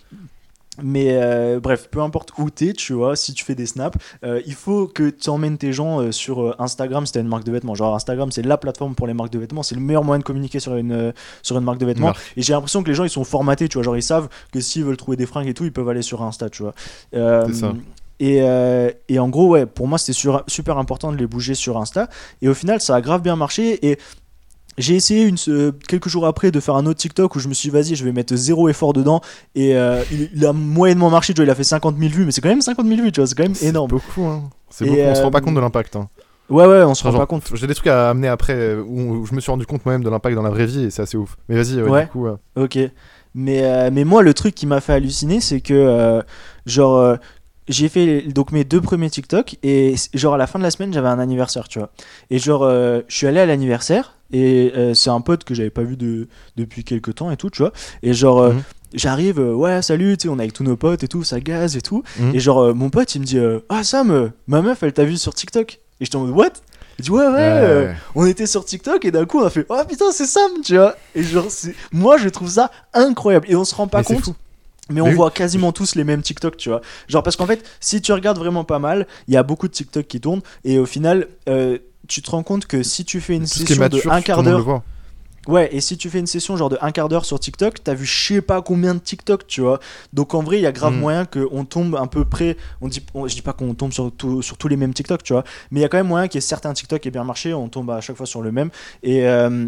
[0.83, 4.41] mais euh, bref, peu importe où t'es, tu vois, si tu fais des snaps, euh,
[4.45, 7.51] il faut que tu emmènes tes gens euh, sur Instagram si t'as une marque de
[7.51, 7.75] vêtements.
[7.75, 10.23] Genre Instagram, c'est la plateforme pour les marques de vêtements, c'est le meilleur moyen de
[10.23, 12.07] communiquer sur une, sur une marque de vêtements.
[12.07, 12.33] Marque.
[12.35, 14.59] Et j'ai l'impression que les gens ils sont formatés, tu vois, genre ils savent que
[14.59, 16.73] s'ils veulent trouver des fringues et tout, ils peuvent aller sur Insta, tu vois.
[17.11, 17.73] C'est ça.
[18.19, 20.17] Et, euh, et en gros, ouais, pour moi, c'était
[20.47, 22.09] super important de les bouger sur Insta.
[22.41, 23.85] Et au final, ça a grave bien marché.
[23.87, 23.99] Et
[24.77, 27.53] j'ai essayé une, euh, quelques jours après de faire un autre TikTok où je me
[27.53, 29.21] suis dit, vas-y, je vais mettre zéro effort dedans.
[29.55, 32.25] Et euh, il, il a moyennement marché, tu vois, il a fait 50 000 vues,
[32.25, 33.89] mais c'est quand même 50 000 vues, tu vois, c'est quand même C'est énorme.
[33.89, 34.43] beaucoup, hein.
[34.69, 34.99] C'est beaucoup.
[34.99, 35.95] On se rend euh, pas compte de l'impact.
[35.95, 36.09] hein.
[36.49, 37.43] Ouais, ouais, on se rend genre, pas compte.
[37.55, 40.09] J'ai des trucs à amener après euh, où je me suis rendu compte moi-même de
[40.09, 41.35] l'impact dans la vraie vie et c'est assez ouf.
[41.49, 42.03] Mais vas-y, ouais, Ouais.
[42.05, 42.27] du coup.
[42.27, 42.77] euh, Ok.
[43.35, 46.21] Mais, euh, mais moi, le truc qui m'a fait halluciner, c'est que, euh,
[46.65, 47.15] genre, euh,
[47.67, 50.93] j'ai fait donc mes deux premiers TikTok et genre à la fin de la semaine,
[50.93, 51.89] j'avais un anniversaire, tu vois.
[52.29, 55.69] Et genre, euh, je suis allé à l'anniversaire et euh, c'est un pote que j'avais
[55.69, 57.73] pas vu de, depuis quelques temps et tout, tu vois.
[58.03, 58.63] Et genre, euh, Mhm.
[58.93, 61.75] j'arrive, ouais, salut, tu sais, on est avec tous nos potes et tout, ça gaz
[61.75, 62.03] et tout.
[62.19, 62.35] Mhm.
[62.35, 63.39] Et genre, mon pote, il me dit,
[63.69, 65.73] ah Sam, ma meuf, elle t'a vu sur TikTok.
[65.99, 66.49] Et j'étais en mode, what?
[66.99, 67.95] Il dit, ouais, ouais, ouais.
[68.15, 70.77] on était sur TikTok et d'un coup on a fait oh putain c'est Sam tu
[70.77, 71.45] vois et genre
[71.91, 74.33] moi je trouve ça incroyable et on se rend pas Mais compte.
[74.89, 75.15] Mais on Mais oui.
[75.15, 78.37] voit quasiment tous les mêmes TikTok tu vois genre parce qu'en fait si tu regardes
[78.39, 81.77] vraiment pas mal il y a beaucoup de TikTok qui tournent et au final euh,
[82.07, 84.43] tu te rends compte que si tu fais une Tout session mature, de un quart
[84.43, 84.81] d'heure.
[85.47, 87.93] Ouais, et si tu fais une session genre de un quart d'heure sur TikTok, t'as
[87.93, 89.79] vu je sais pas combien de TikTok, tu vois.
[90.11, 90.99] Donc en vrai, il y a grave Mm.
[90.99, 92.57] moyen qu'on tombe un peu près.
[92.81, 95.23] On dit, on- je dis pas qu'on tombe sur, tout- sur tous les mêmes TikTok,
[95.23, 95.45] tu vois.
[95.71, 97.23] Mais il y a quand même moyen qu'il y ait certains TikTok qui aient bien
[97.23, 98.69] marché, on tombe à chaque fois sur le même.
[99.03, 99.25] Et.
[99.25, 99.67] euh,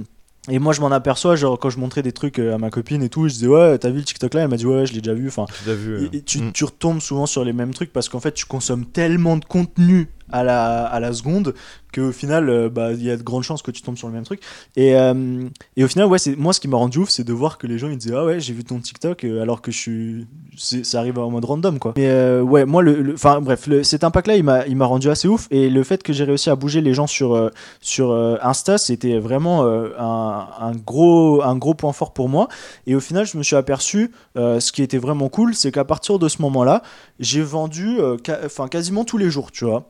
[0.50, 3.02] et moi je m'en aperçois, genre quand je montrais des trucs euh, à ma copine
[3.04, 4.94] et tout, je disais ouais t'as vu le TikTok là, elle m'a dit ouais je
[4.94, 5.94] l'ai déjà vu, enfin vu.
[5.96, 6.52] euh, et- et tu, mm.
[6.54, 10.08] tu retombes souvent sur les mêmes trucs parce qu'en fait tu consommes tellement de contenu
[10.32, 11.54] à la, à la seconde
[11.94, 14.14] qu'au final euh, bah, il y a de grandes chances que tu tombes sur le
[14.14, 14.42] même truc.
[14.76, 17.34] Et, euh, et au final ouais c'est moi ce qui m'a rendu ouf c'est de
[17.34, 19.72] voir que les gens ils disaient ah ouais j'ai vu ton TikTok euh, alors que
[19.72, 20.28] je suis
[20.84, 21.94] ça arrive en mode random quoi.
[21.98, 25.10] Mais ouais moi le enfin bref le- cet impact là il m'a il m'a rendu
[25.10, 25.48] assez ouf.
[25.52, 27.50] Et le fait que j'ai réussi à bouger les gens sur
[27.82, 28.14] sur
[28.44, 32.50] Insta c'était vraiment un, un gros un gros point fort pour moi.
[32.86, 36.20] Et au final je me suis aperçu ce qui était vraiment cool, c'est qu'à partir
[36.20, 36.84] de ce moment-là,
[37.20, 37.98] j'ai vendu
[38.46, 39.90] enfin, quasiment tous les jours, tu vois.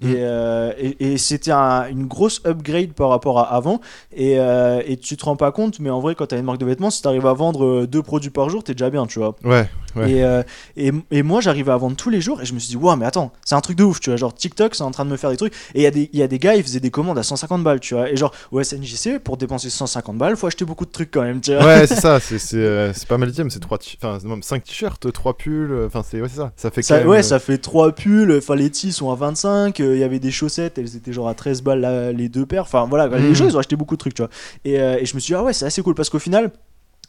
[0.00, 0.08] Mm.
[0.10, 3.80] Et, euh, et, et c'était un- une grosse upgrade par rapport à avant.
[4.16, 6.44] Et, euh, et tu te rends pas compte, mais en vrai, quand tu as une
[6.44, 8.90] marque de vêtements, si tu arrives à vendre euh, deux produits par jour, t'es déjà
[8.90, 9.34] bien, tu vois.
[9.44, 9.68] Ouais,
[9.98, 10.10] ouais.
[10.10, 10.42] Et, euh,
[10.76, 12.96] et, et moi, j'arrivais à vendre tous les jours et je me suis dit, waouh,
[12.96, 14.16] mais attends, c'est un truc de ouf, tu vois.
[14.16, 15.52] Genre, TikTok, c'est en train de me faire des trucs.
[15.74, 17.22] Et il y, a des- il y a des gars, ils faisaient des commandes à
[17.22, 18.10] 150 balles, tu vois.
[18.10, 21.40] Et genre, au SNJC, pour dépenser 150 balles, faut acheter beaucoup de trucs quand même,
[21.40, 21.64] tu vois.
[21.64, 24.64] Ouais, c'est ça, c'est c'est, euh, c'est pas mal dit, mais c'est 3 enfin 5
[24.64, 26.52] t-shirts, 3 pulls, euh, enfin c'est ouais, c'est ça.
[26.56, 29.14] Ça fait Ça, même, ouais, euh, ça fait 3 pulls, enfin les tis sont à
[29.14, 32.28] 25, euh, il y avait des chaussettes, elles étaient genre à 13 balles la- les
[32.28, 33.34] deux paires, enfin voilà, les Mhm.
[33.34, 34.30] gens ils ont acheté beaucoup de trucs, tu vois.
[34.64, 36.50] Et, euh, et je me suis dit, ah ouais, c'est assez cool parce qu'au final,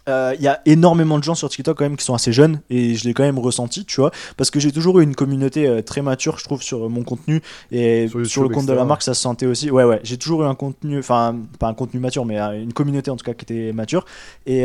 [0.08, 2.62] euh, il y a énormément de gens sur TikTok quand même qui sont assez jeunes
[2.70, 5.68] et je l'ai quand même ressenti, tu vois, parce que j'ai toujours eu une communauté
[5.68, 7.42] euh, très mature, je trouve, sur mon contenu
[7.72, 8.88] et Sur le compte de la etc.
[8.88, 9.70] marque, ça se sentait aussi.
[9.70, 12.74] Ouais, ouais, j'ai toujours eu un contenu, enfin, pas un contenu mature, mais euh, une
[12.74, 14.06] communauté en tout cas qui était mature.
[14.46, 14.62] Et,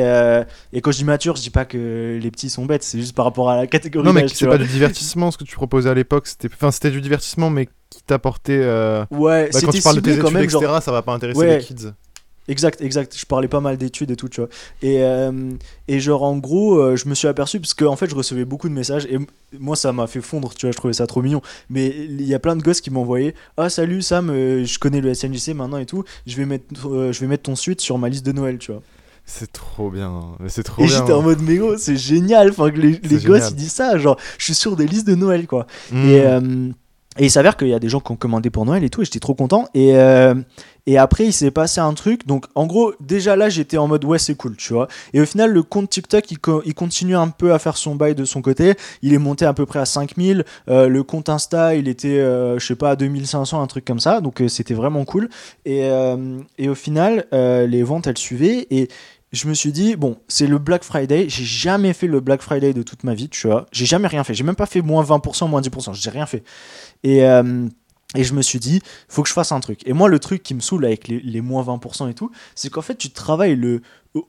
[0.72, 3.14] et quand je dis mature, je dis pas que les petits sont bêtes, c'est juste
[3.14, 4.06] par rapport à la catégorie.
[4.06, 6.90] Non, mais c'est pas du divertissement ce que tu proposais à l'époque, c'était enfin c'était
[6.90, 8.58] du divertissement mais qui t'apportait
[9.10, 11.12] Ouais, bah, quand tu parles de tes quand études même, genre, etc, ça va pas
[11.12, 11.58] intéresser Ouais.
[11.58, 11.92] les kids.
[12.48, 13.16] Exact, exact.
[13.16, 14.50] Je parlais pas mal d'études et tout, tu vois.
[14.82, 15.50] Et, euh,
[15.88, 18.44] et genre, en gros, euh, je me suis aperçu, parce qu'en en fait, je recevais
[18.44, 19.18] beaucoup de messages, et
[19.58, 21.40] moi, ça m'a fait fondre, tu vois, je trouvais ça trop mignon.
[21.70, 25.00] Mais il y a plein de gosses qui m'envoyaient Ah, salut Sam, euh, je connais
[25.00, 27.96] le SNJC maintenant et tout, je vais mettre, euh, je vais mettre ton suite sur
[27.98, 28.82] ma liste de Noël, tu vois.
[29.26, 32.78] C'est trop bien, c'est trop Et j'étais en mode, mais gros, c'est génial, enfin, que
[32.78, 35.66] les, gosses ils disent ça, genre, je suis sur des listes de Noël, quoi.
[35.94, 36.68] Et, euh,
[37.18, 39.02] et il s'avère qu'il y a des gens qui ont commandé pour Noël et tout,
[39.02, 39.68] et j'étais trop content.
[39.74, 40.34] Et, euh,
[40.86, 42.26] et après, il s'est passé un truc.
[42.26, 44.86] Donc, en gros, déjà là, j'étais en mode ouais, c'est cool, tu vois.
[45.14, 47.94] Et au final, le compte TikTok, il, co- il continue un peu à faire son
[47.94, 48.74] bail de son côté.
[49.00, 50.44] Il est monté à peu près à 5000.
[50.68, 54.00] Euh, le compte Insta, il était, euh, je sais pas, à 2500, un truc comme
[54.00, 54.20] ça.
[54.20, 55.30] Donc, euh, c'était vraiment cool.
[55.64, 58.66] Et, euh, et au final, les ventes, elles suivaient.
[58.70, 58.88] Et
[59.32, 61.26] je me suis dit, bon, c'est le Black Friday.
[61.28, 63.66] J'ai jamais fait le Black Friday de toute ma vie, tu vois.
[63.72, 64.34] J'ai jamais rien fait.
[64.34, 65.94] J'ai même pas fait moins 20%, moins 10%.
[65.94, 66.44] J'ai rien fait.
[67.02, 67.22] Et,
[68.14, 69.80] Et je me suis dit, faut que je fasse un truc.
[69.86, 72.70] Et moi, le truc qui me saoule avec les, les moins 20% et tout, c'est
[72.70, 73.80] qu'en fait, tu travailles le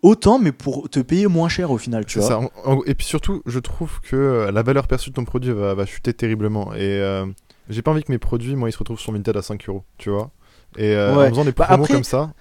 [0.02, 2.28] autant, mais pour te payer moins cher au final, tu vois.
[2.28, 2.40] ça.
[2.88, 5.86] Et puis surtout, je trouve que euh, la valeur perçue de ton produit va, va
[5.86, 6.74] chuter terriblement.
[6.74, 7.26] Et euh,
[7.70, 9.84] j'ai pas envie que mes produits, moi, ils se retrouvent sur Vinted à 5 euros,
[10.00, 10.32] tu vois.
[10.78, 11.28] Et euh, Ouais.
[11.28, 12.34] en faisant des Bah, promos après, comme ça.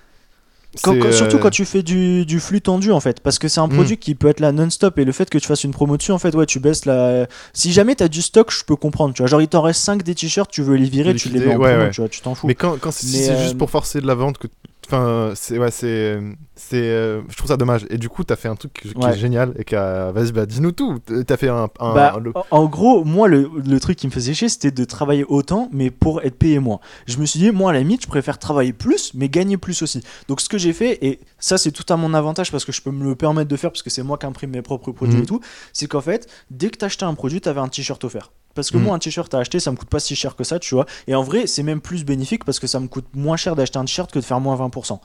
[0.83, 3.39] Quand- c'est, quand- surtout euh, quand tu fais du, du flux tendu en fait parce
[3.39, 3.75] que c'est un Mm.
[3.75, 6.13] produit qui peut être là non-stop et le fait que tu fasses une promo dessus
[6.13, 9.23] en fait ouais tu baisses la si jamais t'as du stock je peux comprendre tu
[9.23, 11.55] vois genre il t'en reste 5 des t-shirts tu veux les virer tu les mets
[11.55, 11.91] en ouais, promo ouais.
[11.91, 14.39] tu vois tu t'en fous Mais quand, c'est euh, juste pour forcer de la vente
[14.39, 14.49] que.
[14.87, 15.59] Enfin, c'est.
[15.59, 16.19] Ouais, c'est.
[16.55, 17.87] c'est euh, je trouve ça dommage.
[17.91, 19.11] Et du coup, t'as fait un truc qui Ouais.
[19.11, 20.13] est génial et qui a.
[20.13, 20.99] Vas-y, bah, dis-nous tout.
[21.27, 21.69] T'as fait un.
[21.81, 24.85] un- Bah, le- en- gros, moi, le, le truc qui me faisait chier, c'était de
[24.85, 26.81] travailler autant, mais pour être payé moins.
[27.07, 29.83] Je me suis dit, moi, à la limite, je préfère travailler plus, mais gagner plus
[29.83, 30.03] aussi.
[30.29, 32.83] Donc, ce que j'ai fait, et ça, c'est tout à mon avantage parce que je
[32.83, 35.17] peux me le permettre de faire, parce que c'est moi qui imprime mes propres produits
[35.17, 35.23] Mhm.
[35.23, 35.41] et tout,
[35.73, 38.31] c'est qu'en fait, dès que t'achetais un produit, t'avais un t-shirt offert.
[38.55, 40.59] Parce que moi, un t-shirt à acheter, ça me coûte pas si cher que ça,
[40.59, 40.87] tu vois.
[41.07, 43.79] Et en vrai, c'est même plus bénéfique parce que ça me coûte moins cher d'acheter
[43.79, 45.01] un t-shirt que de faire moins 20%.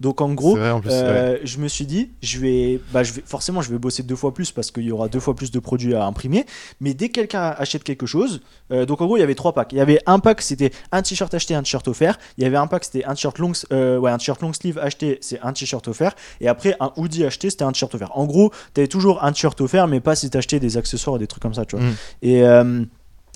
[0.00, 0.90] Donc, en gros, c'est vrai, en plus.
[0.90, 0.96] ouais.
[0.96, 4.16] euh, je me suis dit, je vais, bah, je vais, forcément, je vais bosser deux
[4.16, 6.46] fois plus parce qu'il y aura deux fois plus de produits à imprimer.
[6.80, 8.40] Mais dès que quelqu'un achète quelque chose,
[8.70, 9.72] euh, donc en gros, il y avait trois packs.
[9.72, 12.18] Il y avait un pack, c'était un t-shirt acheté, un t-shirt offert.
[12.36, 14.78] Il y avait un pack, c'était un t-shirt long, euh, ouais, un t-shirt long sleeve
[14.78, 16.14] acheté, c'est un t-shirt offert.
[16.40, 18.16] Et après, un hoodie acheté, c'était un t-shirt offert.
[18.16, 21.26] En gros, t'avais toujours un t-shirt offert, mais pas si t'achetais des accessoires et des
[21.26, 21.84] trucs comme ça, tu vois.
[21.84, 21.94] Mm.
[22.22, 22.84] Et euh,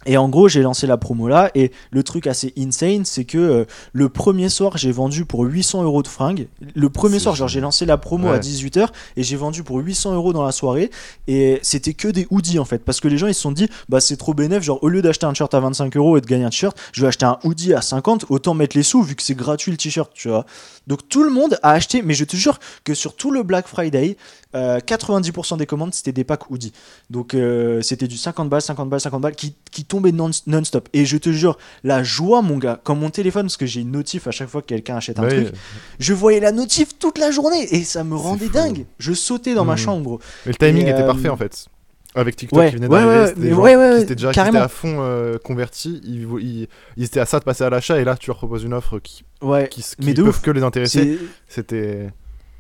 [0.06, 1.50] et en gros, j'ai lancé la promo là.
[1.54, 5.82] Et le truc assez insane, c'est que euh, le premier soir, j'ai vendu pour 800
[5.84, 6.48] euros de fringues.
[6.74, 8.38] Le premier soir, genre, j'ai lancé la promo à Ouais.
[8.40, 10.90] 18h et j'ai vendu pour 800 euros dans la soirée.
[11.28, 12.78] Et c'était que des hoodies en fait.
[12.78, 14.62] Parce que les gens, ils se sont dit, bah, c'est trop bénéf.
[14.62, 17.02] Genre, au lieu d'acheter un t-shirt à 25 euros et de gagner un t-shirt, je
[17.02, 18.26] vais acheter un hoodie à 50.
[18.30, 20.46] Autant mettre les sous vu que c'est gratuit le t-shirt, tu vois.
[20.86, 22.02] Donc, tout le monde a acheté.
[22.02, 24.16] Mais je te jure que sur tout le Black Friday,
[24.54, 26.72] euh, 90% des commandes, c'était des packs hoodies.
[27.10, 30.88] Donc euh, c'était du 50 balles, 50 balles, 50 balles qui, qui tombait non- non-stop.
[30.92, 33.90] Et je te jure, la joie, mon gars, quand mon téléphone, parce que j'ai une
[33.92, 35.54] notif à chaque fois que quelqu'un achète un Ouais, truc,
[35.98, 38.52] je voyais la notif toute la journée et ça me rendait fou.
[38.52, 38.86] dingue.
[38.98, 39.78] Je sautais dans ma Mhm.
[39.78, 40.02] chambre.
[40.02, 40.20] gros.
[40.46, 41.66] Mais le timing Et, était euh, parfait en fait.
[42.14, 44.68] Avec TikTok Ouais, qui venait d'arriver, ouais, ouais, ouais, qui étaient déjà qui étaient à
[44.68, 48.04] fond euh, convertis, ils, vo- ils, ils étaient à ça de passer à l'achat et
[48.04, 49.24] là tu leur proposes une offre qui,
[49.70, 50.42] qui, qui peuvent ouf.
[50.42, 51.18] que les intéresser.
[51.48, 52.10] C'était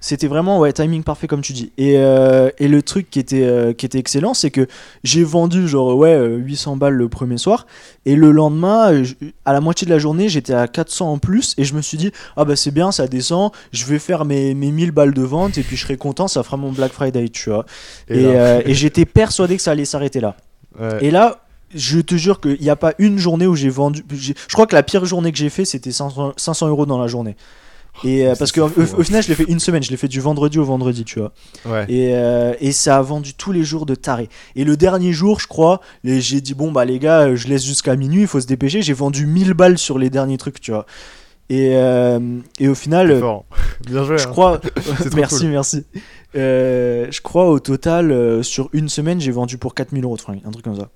[0.04, 1.70] C'était vraiment ouais timing parfait comme tu dis.
[1.78, 4.66] Et, euh, et le truc qui était euh, qui était excellent, c'est que
[5.04, 7.68] j'ai vendu genre ouais euh, 800 balles le premier soir
[8.04, 11.18] et le lendemain euh, je- à la moitié de la journée, j'étais à 400 en
[11.18, 14.24] plus et je me suis dit ah bah c'est bien, ça descend, je vais faire
[14.24, 16.90] mes mes 1000 balles de vente et puis je serai content, ça fera mon Black
[16.92, 17.64] Friday, tu vois.
[18.08, 20.34] Et, euh, et j'étais persuadé que ça allait s'arrêter là.
[20.80, 20.98] ouais.
[21.04, 21.38] Et là,
[21.76, 24.04] je te jure qu'il n'y a pas une journée où j'ai vendu.
[24.12, 27.06] Je crois que la pire journée que j'ai fait, c'était 500, 500 euros dans la
[27.06, 27.36] journée.
[28.04, 29.04] Et euh, mais parce fou, au hein.
[29.04, 31.32] final, je l'ai fait une semaine, je l'ai fait du vendredi au vendredi, tu vois.
[31.66, 31.84] ouais.
[31.88, 34.28] Et, euh, et ça a vendu tous les jours de taré.
[34.56, 37.64] Et le dernier jour, je crois, j'ai dit bon bah les gars, euh, je laisse
[37.64, 38.82] jusqu'à minuit, il faut se dépêcher.
[38.82, 40.86] J'ai vendu 1000 balles sur les derniers trucs, tu vois.
[41.50, 42.18] Et, euh,
[42.58, 43.44] et au final, fort.
[43.86, 44.16] Bien joué.
[44.18, 44.30] je hein.
[44.30, 44.60] crois.
[45.14, 45.48] Merci, cool.
[45.48, 45.84] merci.
[46.34, 50.50] Je crois au total, sur une semaine, j'ai vendu pour 4000 euros de fringues, un
[50.50, 50.88] truc comme ça.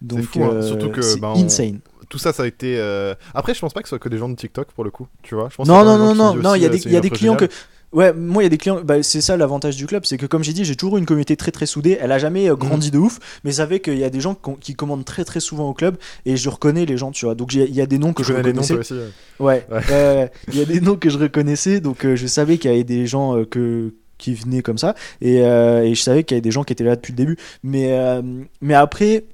[0.00, 0.62] Donc, fou, hein.
[0.62, 1.78] Surtout que, c'est bah, on- insane.
[2.12, 2.76] Tout ça, ça a été.
[2.78, 4.90] euh, Après, je pense pas que ce soit que des gens de TikTok pour le
[4.90, 5.48] coup, tu vois.
[5.50, 7.08] Je pense Non, non, non, non, non, il y a des, euh, y a des
[7.08, 7.46] clients que.
[7.94, 10.26] Ouais, moi il y a des clients, bah, c'est ça l'avantage du club, c'est que
[10.26, 11.96] comme j'ai dit, j'ai toujours eu une communauté très très soudée.
[12.00, 12.92] Elle a jamais euh, grandi Mhm.
[12.92, 15.68] de ouf, mais ça fait qu'il y a des gens qui, commandent très très souvent
[15.70, 15.96] au club
[16.26, 17.34] et je reconnais les gens, tu vois.
[17.34, 18.74] Donc il y a des noms que je noms reconnaissais.
[18.74, 18.92] aussi.
[18.94, 19.08] euh.
[19.40, 19.80] Ouais, Ouais.
[19.90, 22.74] euh, il y a des noms que je reconnaissais, donc euh, je savais qu'il y
[22.74, 26.34] avait des gens euh, que qui venaient comme ça et, euh, et je savais qu'il
[26.34, 27.36] y avait des gens qui étaient là depuis le début.
[27.62, 28.22] Mais euh,
[28.62, 29.24] mais après.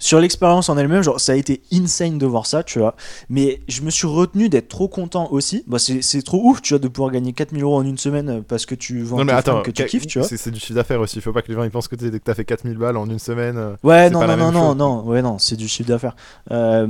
[0.00, 2.96] Sur l'expérience en elle-même, genre ça a été insane de voir ça, tu vois.
[3.28, 5.62] Mais je me suis retenu d'être trop content aussi.
[5.66, 8.40] Bah, c'est trop ouf, tu vois, de pouvoir gagner 4000 euros en une semaine euh,
[8.40, 10.26] parce que tu vends Non, mais attends, que tu kiffes, tu vois.
[10.26, 11.20] c'est du chiffre d'affaires aussi.
[11.20, 13.58] Faut pas que les gens ils pensent que t'as fait 4000 balles en une semaine.
[13.58, 13.76] euh.
[13.82, 16.16] Ouais, non, pas la non, non, non, ouais, non, c'est du chiffre d'affaires.
[16.50, 16.86] Euh,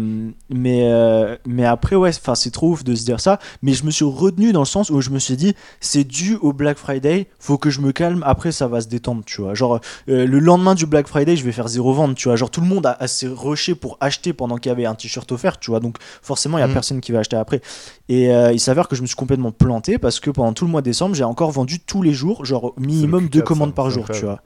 [0.48, 3.38] mais, euh, mais après, ouais, enfin, c'est trop ouf de se dire ça.
[3.62, 6.36] Mais je me suis retenu dans le sens où je me suis dit, c'est dû
[6.40, 8.22] au Black Friday, faut que je me calme.
[8.24, 9.54] Après, ça va se détendre, tu vois.
[9.54, 12.36] Genre, euh, le lendemain du Black Friday, je vais faire zéro vente, tu vois.
[12.36, 15.30] Genre, tout le monde a assez rushé pour acheter pendant qu'il y avait un t-shirt
[15.32, 15.80] offert, tu vois.
[15.80, 16.72] Donc, forcément, il y a Mhm.
[16.72, 17.60] personne qui va acheter après.
[18.08, 20.70] Et euh, il s'avère que je me suis complètement planté parce que pendant tout le
[20.70, 23.74] mois de décembre, j'ai encore vendu tous les jours, genre minimum Q4, deux ça, commandes
[23.74, 24.42] par jour, tu vois.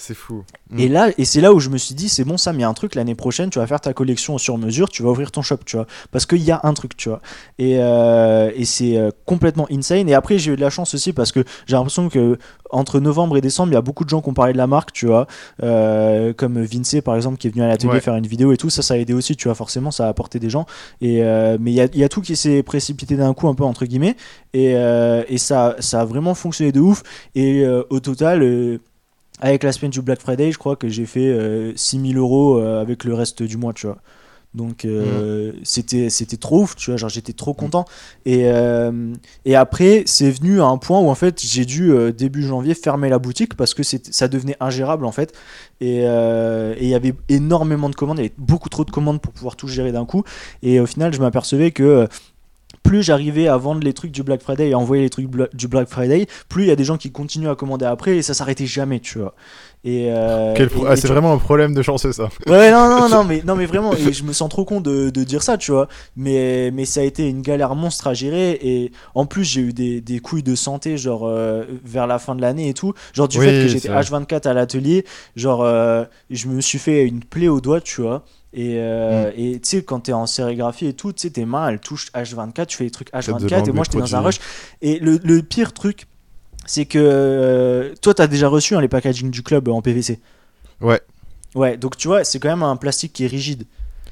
[0.00, 0.44] C'est fou.
[0.70, 0.78] Mm.
[0.78, 2.64] Et là, et c'est là où je me suis dit, c'est bon, Sam, il y
[2.64, 5.32] a un truc l'année prochaine, tu vas faire ta collection sur mesure, tu vas ouvrir
[5.32, 7.20] ton shop, tu vois, parce qu'il y a un truc, tu vois.
[7.58, 10.08] Et, euh, et c'est euh, complètement insane.
[10.08, 12.38] Et après, j'ai eu de la chance aussi parce que j'ai l'impression que
[12.70, 14.68] entre novembre et décembre, il y a beaucoup de gens qui ont parlé de la
[14.68, 15.26] marque, tu vois,
[15.64, 18.00] euh, comme Vince par exemple, qui est venu à l'atelier Ouais.
[18.00, 18.70] faire une vidéo et tout.
[18.70, 20.64] Ça, ça a aidé aussi, tu vois, forcément, ça a apporté des gens.
[21.00, 23.48] Et euh, mais il y a, il y a tout qui s'est précipité d'un coup,
[23.48, 24.14] un peu entre guillemets,
[24.54, 24.74] et,
[25.28, 27.02] et ça, ça a vraiment fonctionné de ouf.
[27.34, 28.78] Et au total.
[29.40, 32.80] Avec la semaine du Black Friday, je crois que j'ai fait euh, 6000 euros euh,
[32.80, 33.98] avec le reste du mois, tu vois.
[34.54, 37.84] Donc euh, c'était c'était trop ouf, tu vois, genre j'étais trop content.
[38.24, 39.12] Et, euh,
[39.44, 42.74] et après, c'est venu à un point où en fait j'ai dû euh, début janvier
[42.74, 45.34] fermer la boutique parce que ça devenait ingérable en fait.
[45.80, 49.32] Et il y avait énormément de commandes, il y avait beaucoup trop de commandes pour
[49.32, 50.24] pouvoir tout gérer d'un coup.
[50.62, 52.08] Et au final, je m'apercevais que
[52.82, 55.68] plus j'arrivais à vendre les trucs du Black Friday et à envoyer les trucs du
[55.68, 58.34] Black Friday, plus il y a des gens qui continuent à commander après et ça
[58.34, 59.34] s'arrêtait jamais, tu vois.
[59.84, 62.28] Et, euh, et- ah, c'est vraiment un problème de chanceux ça.
[62.46, 65.10] Ouais, non, non, non, mais, non, mais vraiment, et je me sens trop con de,
[65.10, 65.86] de dire ça, tu vois.
[66.16, 68.58] Mais, mais ça a été une galère monstre à gérer.
[68.62, 72.34] Et en plus, j'ai eu des, des couilles de santé, genre euh, vers la fin
[72.34, 72.92] de l'année et tout.
[73.12, 74.00] Genre du Oui, fait que j'étais vrai.
[74.02, 75.04] H24 à l'atelier,
[75.36, 78.24] genre euh, je me suis fait une plaie au doigt, tu vois.
[78.54, 79.32] Et euh, Mm.
[79.36, 82.10] et tu sais, quand t'es en sérigraphie et tout, tu sais, tes mains elles touchent
[82.14, 83.68] H24, tu fais des trucs de H24.
[83.68, 84.40] Et moi, j'étais dans un rush.
[84.80, 86.06] Et le, le pire truc,
[86.66, 90.18] c'est que euh, toi, t'as déjà reçu hein, les packaging du club en PVC.
[90.80, 91.00] Ouais.
[91.54, 93.64] Ouais, donc tu vois, c'est quand même un plastique qui est rigide.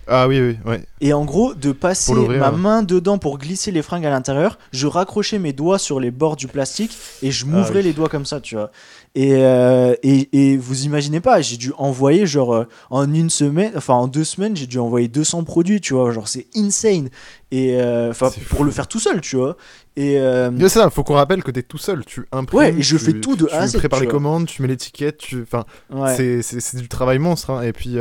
[0.08, 0.82] Ah oui, oui, ouais.
[1.00, 4.86] Et en gros, de passer ma main dedans pour glisser les fringues à l'intérieur, je
[4.86, 7.82] raccrochais mes doigts sur les bords du plastique et je m'ouvrais Ah oui.
[7.82, 8.70] les doigts comme ça, tu vois.
[9.16, 13.72] Et, euh, et, et vous imaginez pas, j'ai dû envoyer genre euh, en une semaine,
[13.74, 16.12] enfin en deux semaines, j'ai dû envoyer 200 produits, tu vois.
[16.12, 17.08] Genre c'est insane.
[17.50, 19.56] Et euh, enfin pour le faire tout seul, tu vois.
[19.96, 20.18] Et
[20.60, 22.58] c'est ça, faut qu'on rappelle que t'es tout seul, tu imprimes.
[22.60, 24.46] Ouais, et je tu- fais tout de tu A à Z, prépares tu les commandes,
[24.46, 25.42] tu mets l'étiquette, tu.
[25.42, 26.42] Enfin, ouais.
[26.42, 27.50] c'est- du travail monstre.
[27.50, 27.62] hein.
[27.62, 27.96] Et puis,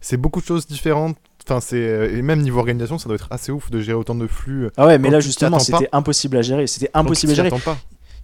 [0.00, 1.16] c'est beaucoup de choses différentes.
[1.46, 2.10] Enfin, c'est.
[2.14, 4.64] Et même niveau organisation, ça doit être assez ouf de gérer autant de flux.
[4.64, 6.66] euh, Ah ouais, mais là justement, c'était impossible à gérer.
[6.66, 7.50] C'était impossible à gérer.
[7.50, 7.76] pas.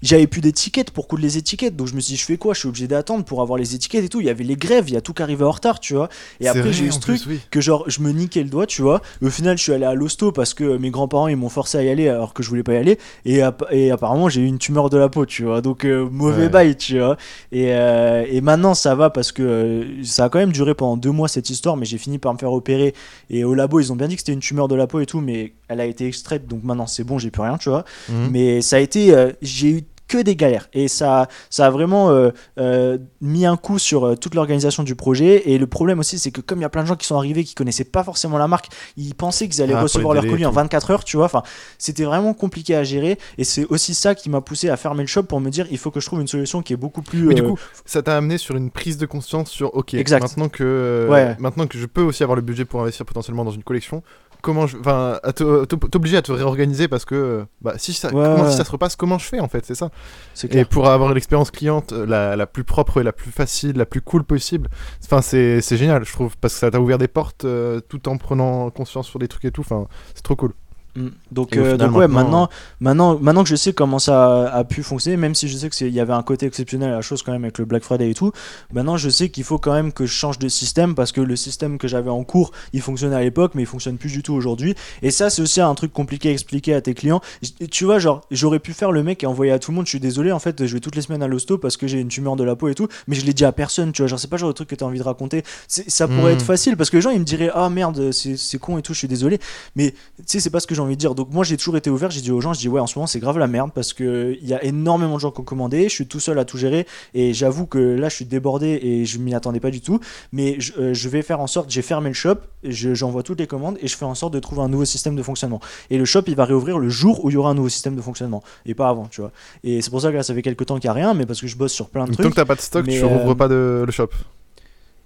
[0.02, 2.54] J'avais plus d'étiquettes pour coudre les étiquettes, donc je me suis dit, je fais quoi?
[2.54, 4.20] Je suis obligé d'attendre pour avoir les étiquettes et tout.
[4.20, 6.08] Il y avait les grèves, il y a tout qui arrivait en retard, tu vois.
[6.40, 7.40] Et après, j'ai eu ce plus, truc oui.
[7.50, 9.02] que genre, je me niquais le doigt, tu vois.
[9.22, 11.82] Au final, je suis allé à l'hosto parce que mes grands-parents, ils m'ont forcé à
[11.82, 12.98] y aller alors que je voulais pas y aller.
[13.26, 15.60] Et, app- et apparemment, j'ai eu une tumeur de la peau, tu vois.
[15.60, 16.48] Donc, euh, mauvais Ouais.
[16.48, 17.16] bail, tu vois.
[17.52, 20.96] Et, euh, et maintenant, ça va parce que euh, ça a quand même duré pendant
[20.96, 22.94] deux mois cette histoire, mais j'ai fini par me faire opérer.
[23.28, 25.06] Et au labo, ils ont bien dit que c'était une tumeur de la peau et
[25.06, 27.84] tout, mais elle a été extraite, donc maintenant c'est bon, j'ai plus rien, tu vois.
[28.08, 28.28] Mhm.
[28.32, 29.14] Mais ça a été.
[29.14, 30.68] euh, j'ai eu que des galères.
[30.72, 34.96] Et ça, ça a vraiment euh, euh, mis un coup sur euh, toute l'organisation du
[34.96, 35.48] projet.
[35.50, 37.16] Et le problème aussi, c'est que comme il y a plein de gens qui sont
[37.16, 40.44] arrivés qui connaissaient pas forcément la marque, ils pensaient qu'ils allaient Ah, recevoir leur colis
[40.44, 40.56] en tout.
[40.56, 41.26] 24 heures, tu vois.
[41.26, 41.44] Enfin,
[41.78, 43.18] c'était vraiment compliqué à gérer.
[43.38, 45.78] Et c'est aussi ça qui m'a poussé à fermer le shop pour me dire, il
[45.78, 47.22] faut que je trouve une solution qui est beaucoup plus.
[47.26, 50.22] Mais du coup, ça t'a amené sur une prise de conscience sur OK, Exact.
[50.22, 51.36] maintenant que Ouais.
[51.38, 54.02] maintenant que je peux aussi avoir le budget pour investir potentiellement dans une collection,
[54.42, 57.92] comment je enfin à te- te- t'obliger à te réorganiser parce que euh, bah si
[57.92, 59.90] ça Ouais, comment si ça se repasse, comment je fais en fait, c'est ça.
[60.34, 63.76] c'est Et pour avoir l'expérience cliente euh, la, la plus propre et la plus facile,
[63.76, 64.68] la plus cool possible,
[65.04, 68.08] enfin c'est c'est génial, je trouve parce que ça t'a ouvert des portes euh, tout
[68.08, 70.52] en prenant conscience sur des trucs et tout, enfin c'est trop cool.
[70.96, 71.08] Mm.
[71.30, 72.48] Donc, euh, donc ouais, maintenant-
[72.80, 75.56] maintenant, maintenant, maintenant que je sais comment ça a, a pu fonctionner, même si je
[75.56, 77.82] sais qu'il y avait un côté exceptionnel à la chose quand même avec le Black
[77.84, 78.32] Friday et tout,
[78.72, 81.36] maintenant je sais qu'il faut quand même que je change de système parce que le
[81.36, 84.32] système que j'avais en cours, il fonctionnait à l'époque, mais il fonctionne plus du tout
[84.34, 84.74] aujourd'hui.
[85.02, 87.20] Et ça, c'est aussi un truc compliqué à expliquer à tes clients.
[87.42, 89.86] J- Tu vois, genre, j'aurais pu faire le mec et envoyer à tout le monde,
[89.86, 92.00] je suis désolé, en fait, je vais toutes les semaines à l'hosto parce que j'ai
[92.00, 94.08] une tumeur de la peau et tout, mais je l'ai dit à personne, tu vois,
[94.08, 95.44] genre, c'est pas le genre de truc que tu as envie de raconter.
[95.68, 96.36] Ça pourrait Mm.
[96.36, 98.82] être facile parce que les gens, ils me diraient, ah merde, c'est c'est con et
[98.82, 99.38] tout, je suis désolé.
[99.76, 101.14] Mais tu sais, c'est pas ce que j'ai envie de dire.
[101.14, 102.10] Donc moi, j'ai toujours été ouvert.
[102.10, 103.92] J'ai dit aux gens, je dis ouais, en ce moment, c'est grave la merde parce
[103.92, 105.84] que il y a énormément de gens qui ont commandé.
[105.84, 109.04] Je suis tout seul à tout gérer et j'avoue que là, je suis débordé et
[109.04, 110.00] je m'y attendais pas du tout.
[110.32, 113.38] Mais je, euh, je vais faire en sorte, j'ai fermé le shop, je- j'envoie toutes
[113.40, 115.60] les commandes et je fais en sorte de trouver un nouveau système de fonctionnement.
[115.90, 117.96] Et le shop, il va réouvrir le jour où il y aura un nouveau système
[117.96, 119.32] de fonctionnement et pas avant, tu vois.
[119.64, 121.26] Et c'est pour ça que là, ça fait quelques temps qu'il y a rien, mais
[121.26, 122.24] parce que je bosse sur plein de Donc, trucs.
[122.26, 124.08] tant que t'as pas de stock, mais, tu rouvres euh, pas de, le shop.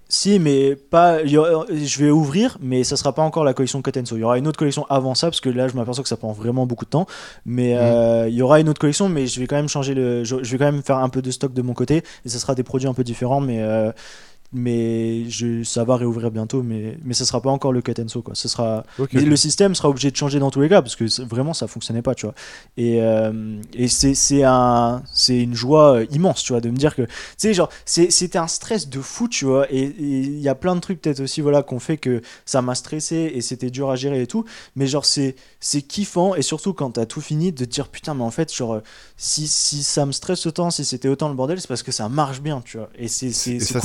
[0.07, 1.21] Si, mais pas.
[1.23, 4.15] il y aura- je vais ouvrir, mais ça sera pas encore la collection Sew.
[4.17, 6.15] Il y aura une autre collection avant ça, parce que là, je m'aperçois que ça
[6.17, 7.07] prend vraiment beaucoup de temps.
[7.45, 7.79] Mais Mhm.
[7.81, 10.23] euh, il y aura une autre collection, mais je vais quand même changer le.
[10.23, 12.37] Je, je vais quand même faire un peu de stock de mon côté, et ça
[12.39, 13.61] sera des produits un peu différents, mais.
[13.61, 13.91] euh,
[14.53, 18.07] mais je, ça va réouvrir bientôt, mais, mais ça sera pas encore le cut and
[18.07, 18.35] sew, quoi.
[18.35, 18.85] Ce sera,
[19.27, 22.01] le système sera obligé de changer dans tous les cas parce que vraiment ça fonctionnait
[22.01, 22.35] pas, tu vois.
[22.77, 26.95] Et, euh, et c'est un c'est une joie euh, immense, tu vois, de me dire
[26.95, 27.03] que
[27.37, 29.71] c'était un stress de fou, tu vois.
[29.71, 32.75] Et il y a plein de trucs peut-être aussi voilà qu'on fait que ça m'a
[32.75, 34.45] stressé et c'était dur à gérer et tout.
[34.75, 38.13] Mais genre c'est c'est kiffant et surtout quand t'as tout fini de te dire putain
[38.13, 38.81] mais en fait genre
[39.17, 42.09] si si ça me stresse autant, si c'était autant le bordel, c'est parce que ça
[42.09, 42.89] marche bien, tu vois.
[42.97, 43.79] Et c'est c'est ça-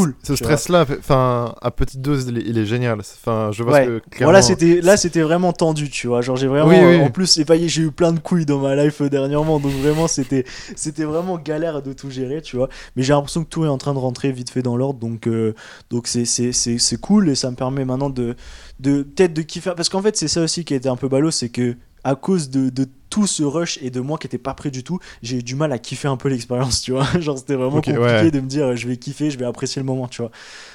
[0.57, 2.99] stress-là, enfin, à petite dose, il est, il est génial.
[3.01, 3.87] Enfin, je vois Ouais.
[3.87, 4.33] que clairement.
[4.33, 6.21] Voilà, c'était là c'était vraiment tendu, tu vois.
[6.21, 6.97] Genre j'ai vraiment Oui, oui.
[7.01, 10.45] en plus j'ai eu plein de couilles dans ma life euh, dernièrement donc vraiment c'était
[10.77, 12.69] c'était vraiment galère de tout gérer, tu vois.
[12.97, 15.27] Mais j'ai l'impression que tout est en train de rentrer vite fait dans l'ordre donc
[15.27, 15.55] euh,
[15.91, 18.35] donc c'est c'est c'est c'est cool et ça me permet maintenant de
[18.81, 21.09] de peut-être de kiffer parce qu'en fait c'est ça aussi qui a été un peu
[21.09, 24.39] ballot, c'est que à cause de, de tout ce rush et de moi qui était
[24.39, 27.07] pas prêt du tout, j'ai eu du mal à kiffer un peu l'expérience, tu vois.
[27.21, 28.31] Genre, c'était vraiment compliqué ouais.
[28.31, 30.31] de me dire, euh, je vais kiffer, je vais apprécier le moment, tu vois.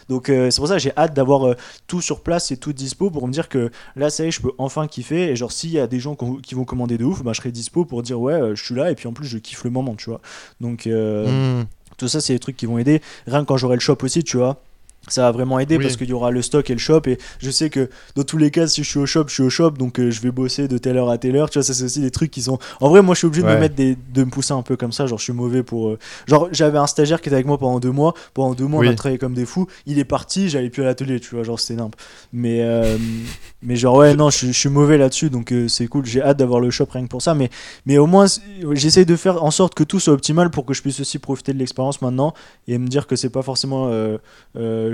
[0.09, 1.55] Donc, euh, c'est pour ça que j'ai hâte d'avoir euh,
[1.87, 4.41] tout sur place et tout dispo pour me dire que là, ça y est, je
[4.41, 5.29] peux enfin kiffer.
[5.29, 7.51] Et genre, s'il y a des gens qui vont commander de ouf, bah, je serai
[7.51, 9.69] dispo pour dire, ouais, euh, je suis là et puis en plus, je kiffe le
[9.69, 10.19] moment, tu vois.
[10.59, 11.63] Donc, Hmm.
[11.97, 13.01] tout ça, c'est des trucs qui vont aider.
[13.27, 14.61] Rien que quand j'aurai le shop aussi, tu vois.
[15.07, 15.83] Ça va vraiment aider Oui.
[15.83, 17.01] parce qu'il y aura le stock et le shop.
[17.07, 19.43] Et je sais que dans tous les cas, si je suis au shop, je suis
[19.43, 19.71] au shop.
[19.71, 21.49] Donc euh, je vais bosser de telle heure à telle heure.
[21.49, 22.57] Tu vois, ça, c'est aussi des trucs qui sont.
[22.81, 23.95] En vrai, moi, je suis obligé de me mettre des.
[24.13, 25.05] de me pousser un peu comme ça.
[25.05, 25.89] Genre, je suis mauvais pour.
[25.89, 28.13] euh, Genre, j'avais un stagiaire qui était avec moi pendant deux mois.
[28.33, 28.95] Pendant deux mois, on a Oui.
[28.95, 29.67] travaillé comme des fous.
[29.85, 31.43] Il est parti, j'allais plus à l'atelier, tu vois.
[31.43, 31.95] Genre, c'était nimp.
[32.33, 32.97] Mais, euh,
[33.61, 35.29] mais genre, ouais, non, je, suis- je suis mauvais là-dessus.
[35.29, 36.05] Donc c'est cool.
[36.05, 37.33] J'ai hâte d'avoir le shop rien que pour ça.
[37.35, 37.49] Mais,
[37.85, 38.25] mais au moins,
[38.73, 41.53] j'essaye de faire en sorte que tout soit optimal pour que je puisse aussi profiter
[41.53, 42.33] de l'expérience maintenant
[42.67, 43.89] et me dire que c'est pas forcément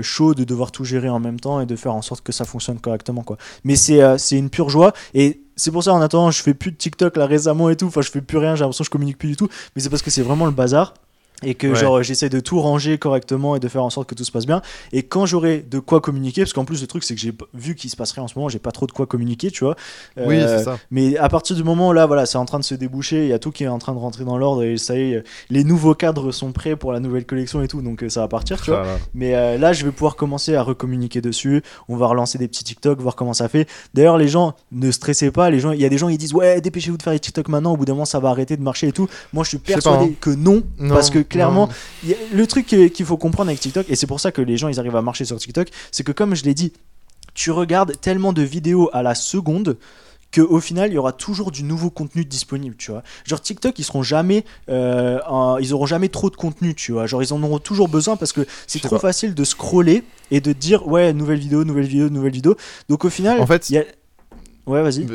[0.02, 2.44] chaud de devoir tout gérer en même temps et de faire en sorte que ça
[2.44, 3.36] fonctionne correctement quoi.
[3.64, 6.72] Mais c'est euh, une pure joie et c'est pour ça en attendant je fais plus
[6.72, 8.90] de TikTok là récemment et tout, enfin je fais plus rien, j'ai l'impression que je
[8.90, 10.94] communique plus du tout, mais c'est parce que c'est vraiment le bazar
[11.42, 11.74] et que Ouais.
[11.74, 14.46] genre j'essaie de tout ranger correctement et de faire en sorte que tout se passe
[14.46, 14.62] bien
[14.92, 17.74] et quand j'aurai de quoi communiquer parce qu'en plus le truc c'est que j'ai vu
[17.74, 19.76] qu'il se passe rien en ce moment j'ai pas trop de quoi communiquer tu vois
[20.16, 20.78] Oui, Euh, c'est ça.
[20.90, 23.28] mais à partir du moment où là, voilà, c'est en train de se déboucher, il
[23.28, 25.24] y a tout qui est en train de rentrer dans l'ordre et ça y est,
[25.50, 28.28] les nouveaux cadres sont prêts pour la nouvelle collection et tout, donc euh, ça va
[28.28, 28.84] partir, tu vois.
[29.14, 31.62] Mais euh, là, je vais pouvoir commencer à recommuniquer dessus.
[31.88, 33.68] On va relancer des petits TikTok, voir comment ça fait.
[33.94, 35.50] D'ailleurs, les gens, ne stressez pas.
[35.50, 37.48] Les gens, il y a des gens qui disent ouais, dépêchez-vous de faire les TikTok
[37.48, 37.72] maintenant.
[37.72, 39.08] Au bout d'un moment, ça va arrêter de marcher et tout.
[39.32, 40.14] Moi, je suis persuadé pas, hein.
[40.20, 41.68] que non, Non, parce que clairement,
[42.04, 44.56] y a- le truc qu'il faut comprendre avec TikTok, et c'est pour ça que les
[44.56, 46.72] gens ils arrivent à marcher sur TikTok, c'est que comme je l'ai dit,
[47.34, 49.76] tu regardes tellement de vidéos à la seconde
[50.30, 53.02] que au final il y aura toujours du nouveau contenu disponible tu vois.
[53.26, 55.18] Genre TikTok ils seront jamais euh,
[55.60, 57.06] ils auront jamais trop de contenu tu vois.
[57.06, 58.98] Genre ils en auront toujours besoin parce que c'est trop pas.
[58.98, 62.56] facile de scroller et de dire ouais nouvelle vidéo nouvelle vidéo nouvelle vidéo.
[62.88, 63.84] Donc au final En fait, il y a...
[64.66, 65.06] ouais vas-y.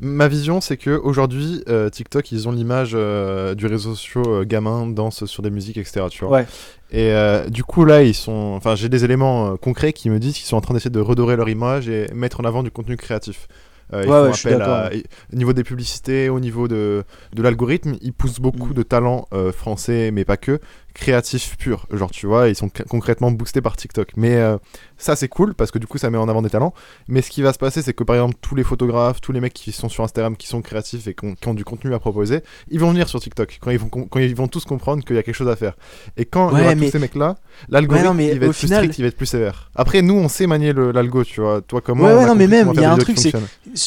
[0.00, 4.44] Ma vision, c'est que aujourd'hui, euh, TikTok, ils ont l'image euh, du réseau social euh,
[4.44, 6.06] gamin danse sur des musiques, etc.
[6.10, 6.38] Tu vois.
[6.38, 6.46] Ouais.
[6.92, 8.52] Et euh, du coup, là, ils sont.
[8.56, 11.36] Enfin, j'ai des éléments concrets qui me disent qu'ils sont en train d'essayer de redorer
[11.36, 13.48] leur image et mettre en avant du contenu créatif.
[13.92, 14.90] Euh, ils Ouais, font ouais, je suis appel à-
[15.32, 17.04] Au niveau des publicités, au niveau de,
[17.34, 18.74] de l'algorithme, ils poussent beaucoup Mm.
[18.74, 20.58] de talents euh, français, mais pas que,
[20.96, 21.86] créatifs purs.
[21.92, 24.12] Genre, tu vois, ils sont concrètement boostés par TikTok.
[24.16, 24.56] Mais euh,
[24.96, 26.72] ça, c'est cool parce que du coup, ça met en avant des talents.
[27.06, 29.40] Mais ce qui va se passer, c'est que par exemple, tous les photographes, tous les
[29.40, 31.92] mecs qui sont sur Instagram, qui sont créatifs et qui ont, qui ont du contenu
[31.94, 32.40] à proposer,
[32.70, 35.14] ils vont venir sur TikTok quand ils vont, com- quand ils vont tous comprendre qu'il
[35.16, 35.74] y a quelque chose à faire.
[36.16, 37.36] Et quand il y Ouais, aura mais- tous ces mecs-là,
[37.68, 39.70] l'algorithme, Ouais, il va être plus strict, il va être plus sévère.
[39.76, 41.60] Après, nous, on sait manier l'algo, tu vois.
[41.60, 43.32] Toi, comment Ouais, ouais, non, mais même, il y a un truc, c'est-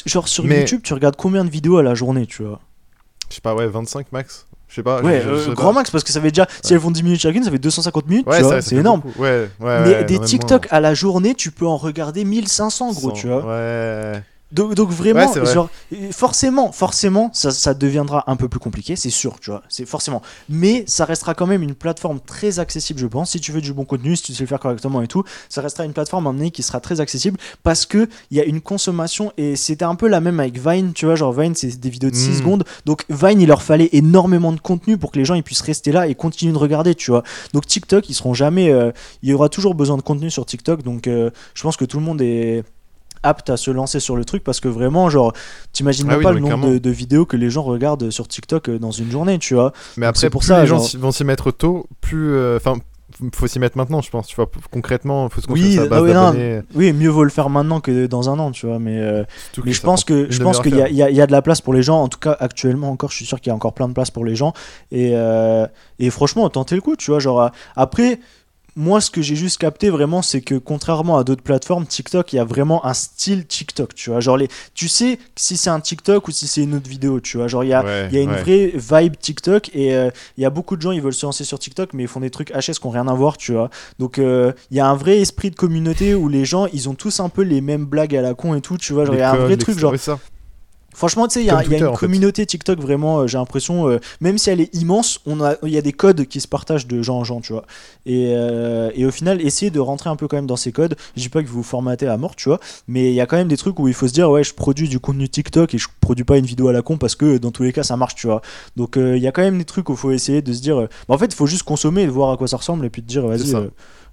[0.05, 2.59] genre sur Mais- YouTube tu regardes combien de vidéos à la journée tu vois?
[3.29, 5.01] Je sais pas, ouais, 25 max Je sais pas.
[5.01, 5.79] ouais je- je euh, sais grand pas.
[5.79, 8.07] max parce que ça fait déjà si elles font 10 minutes chacune ça fait 250
[8.07, 9.21] minutes Ouais, tu vois c'est énorme beaucoup.
[9.21, 13.27] Ouais, ouais, mais des TikTok à la journée, tu peux en regarder 1500 gros, tu
[13.27, 13.45] vois.
[13.45, 14.21] Ouais.
[14.51, 15.53] Donc, donc vraiment, Ouais, c'est vrai.
[15.53, 15.69] genre,
[16.11, 20.21] forcément, forcément, ça, ça deviendra un peu plus compliqué, c'est sûr, tu vois, c'est forcément.
[20.49, 23.31] Mais ça restera quand même une plateforme très accessible, je pense.
[23.31, 25.61] Si tu veux du bon contenu, si tu sais le faire correctement et tout, ça
[25.61, 28.61] restera une plateforme un donné qui sera très accessible parce que il y a une
[28.61, 31.89] consommation et c'était un peu la même avec Vine, tu vois, genre Vine, c'est des
[31.89, 32.37] vidéos de 6 Mm.
[32.39, 32.63] secondes.
[32.85, 35.91] Donc Vine, il leur fallait énormément de contenu pour que les gens ils puissent rester
[35.91, 37.23] là et continuer de regarder, tu vois.
[37.53, 38.91] Donc TikTok, ils seront jamais, euh,
[39.21, 40.81] il y aura toujours besoin de contenu sur TikTok.
[40.83, 42.63] Donc euh, je pense que tout le monde est
[43.23, 45.33] apte à se lancer sur le truc parce que vraiment genre
[45.73, 48.69] t'imagines Ah oui, pas le nombre de, de vidéos que les gens regardent sur TikTok
[48.69, 51.01] euh, dans une journée tu vois Mais Donc après, pour plus ça, les gens genre-
[51.01, 52.33] vont s'y mettre tôt, plus.
[52.33, 52.75] euh, Enfin,
[53.33, 54.27] faut s'y mettre maintenant, je pense.
[54.27, 56.25] Tu vois, concrètement, faut se Oui, ah base oui, non.
[56.25, 56.61] d'abonnés.
[56.75, 59.23] oui mieux vaut le faire maintenant que dans un an tu vois mais euh,
[59.65, 61.73] mais je pense que je pense qu'il y y y a de la place pour
[61.73, 63.87] les gens en tout cas actuellement encore je suis sûr qu'il y a encore plein
[63.87, 64.53] de place pour les gens
[64.91, 65.65] et euh,
[65.97, 68.19] et franchement tentez le coup tu vois genre euh, après
[68.79, 72.37] moi, ce que j'ai juste capté vraiment, c'est que contrairement à d'autres plateformes, TikTok, il
[72.37, 74.21] y a vraiment un style TikTok, tu vois.
[74.21, 74.47] Genre, les...
[74.73, 77.49] tu sais si c'est un TikTok ou si c'est une autre vidéo, tu vois.
[77.49, 78.71] Genre, il y a, Ouais, il y a une ouais.
[78.77, 81.43] vraie vibe TikTok et euh, il y a beaucoup de gens, ils veulent se lancer
[81.43, 83.69] sur TikTok, mais ils font des trucs HS qui n'ont rien à voir, tu vois.
[83.99, 86.95] Donc, euh, il y a un vrai esprit de communauté où les gens, ils ont
[86.95, 89.03] tous un peu les mêmes blagues à la con et tout, tu vois.
[89.03, 90.19] Genre, il y a un vrai truc, genre, ça.
[90.93, 91.95] Franchement, tu sais, il y a, il y une fait.
[91.95, 95.69] communauté TikTok vraiment, euh, j'ai l'impression, euh, même si elle est immense, on a, il
[95.69, 97.65] y a des codes qui se partagent de gens en gens, tu vois.
[98.05, 100.95] Et, euh, et au final, essayez de rentrer un peu quand même dans ces codes.
[101.15, 103.37] Je dis pas que vous formatez à mort, tu vois, mais il y a quand
[103.37, 105.77] même des trucs où il faut se dire, ouais, je produis du contenu TikTok et
[105.77, 107.95] je produis pas une vidéo à la con parce que dans tous les cas, ça
[107.95, 108.41] marche, tu vois.
[108.75, 110.77] Donc il y a quand même des trucs où il faut essayer de se dire,
[111.07, 113.01] bah, en fait, il faut juste consommer et voir à quoi ça ressemble et puis
[113.01, 113.53] te dire, vas-y,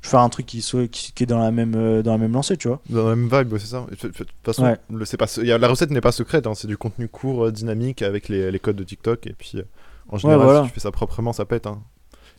[0.03, 2.13] je vais faire un truc qui, soit, qui, qui est dans la même, euh, dans
[2.13, 2.81] la même lancée, tu vois.
[2.91, 3.85] Dans la même vibe, ouais, c'est ça.
[3.91, 4.77] De toute façon, Ouais.
[4.93, 7.47] le- c'est pas, y a- la recette n'est pas secrète, hein, c'est du contenu court,
[7.47, 9.27] euh, dynamique, avec les, les codes de TikTok.
[9.27, 9.63] Et puis, euh,
[10.09, 10.63] en général, voilà.
[10.63, 11.67] si tu fais ça proprement, ça pète.
[11.67, 11.81] hein.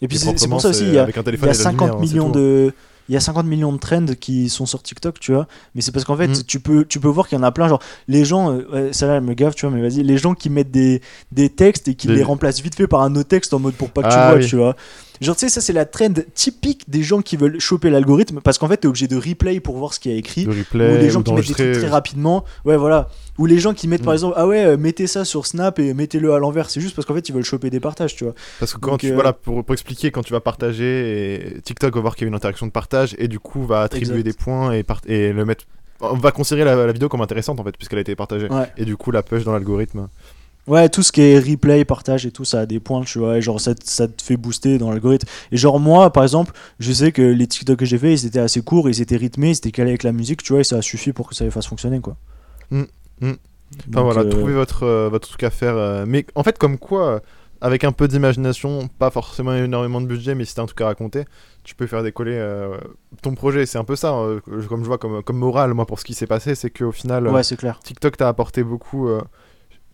[0.01, 1.80] Et puis c'est pour ça aussi, il y a, y a et de la 50
[1.89, 2.39] lumière, hein, millions tout.
[2.39, 2.74] de
[3.10, 5.47] il y a 50 millions de trends qui sont sur TikTok, tu vois.
[5.74, 6.43] Mais c'est parce qu'en fait, Mm.
[6.45, 7.70] tu, peux, tu peux voir qu'il y en a plein.
[7.70, 10.34] Genre, les gens, euh, ça là, elle me gaffe, tu vois, mais vas-y, les gens
[10.34, 11.01] qui mettent des,
[11.32, 13.76] des textes et qui Des- les remplacent vite fait par un autre texte en mode
[13.76, 14.45] pour pas que tu Ah vois, oui.
[14.45, 14.76] tu vois.
[15.22, 18.57] Genre, tu sais, ça, c'est la trend typique des gens qui veulent choper l'algorithme parce
[18.57, 20.45] qu'en fait, t'es obligé de replay pour voir ce qu'il y a écrit.
[20.45, 22.43] De Ou replay, les gens ou qui mettent des trucs très rapidement.
[22.65, 23.09] Ouais, voilà.
[23.38, 24.15] Ou les gens qui mettent par Mm.
[24.15, 26.70] exemple, ah ouais, euh, mettez ça sur Snap et mettez-le à l'envers.
[26.70, 28.34] C'est juste parce qu'en fait, ils veulent choper des partages, tu vois.
[28.59, 31.61] Parce que quand Donc, tu, euh, voilà, pour, pour expliquer, quand tu vas partager, et
[31.61, 34.11] TikTok va voir qu'il y a une interaction de partage et du coup va attribuer
[34.20, 34.24] Exact.
[34.24, 35.65] des points et, part- et le mettre.
[35.99, 38.47] On va considérer la, la vidéo comme intéressante en fait, puisqu'elle a été partagée.
[38.49, 38.72] Ouais.
[38.78, 40.07] Et du coup, la push dans l'algorithme.
[40.68, 43.38] Ouais, tout ce qui est replay, partage et tout, ça a des points, tu vois,
[43.38, 45.28] et genre ça, te- ça te fait booster dans l'algorithme.
[45.53, 48.39] Et genre moi, par exemple, je sais que les TikTok que j'ai fait, ils étaient
[48.39, 50.76] assez courts, ils étaient rythmés, ils étaient calés avec la musique, tu vois, et ça
[50.78, 52.18] a suffi pour que ça les fasse fonctionner, quoi.
[52.72, 52.88] Mm, mm.
[53.22, 53.38] Donc,
[53.89, 55.76] Enfin voilà, euh, trouvez votre, euh, votre truc à faire.
[55.78, 57.20] euh, mais en fait, comme quoi, euh,
[57.61, 60.86] avec un peu d'imagination, pas forcément énormément de budget, mais si t'as un truc à
[60.86, 61.24] raconter,
[61.63, 62.78] tu peux faire décoller euh,
[63.22, 63.65] ton projet.
[63.65, 66.05] C'est un peu ça, euh, que- comme je vois comme, comme morale, moi, pour ce
[66.05, 67.80] qui s'est passé, c'est qu'au final, euh, Ouais, c'est clair.
[67.84, 69.22] TikTok t'a apporté beaucoup euh,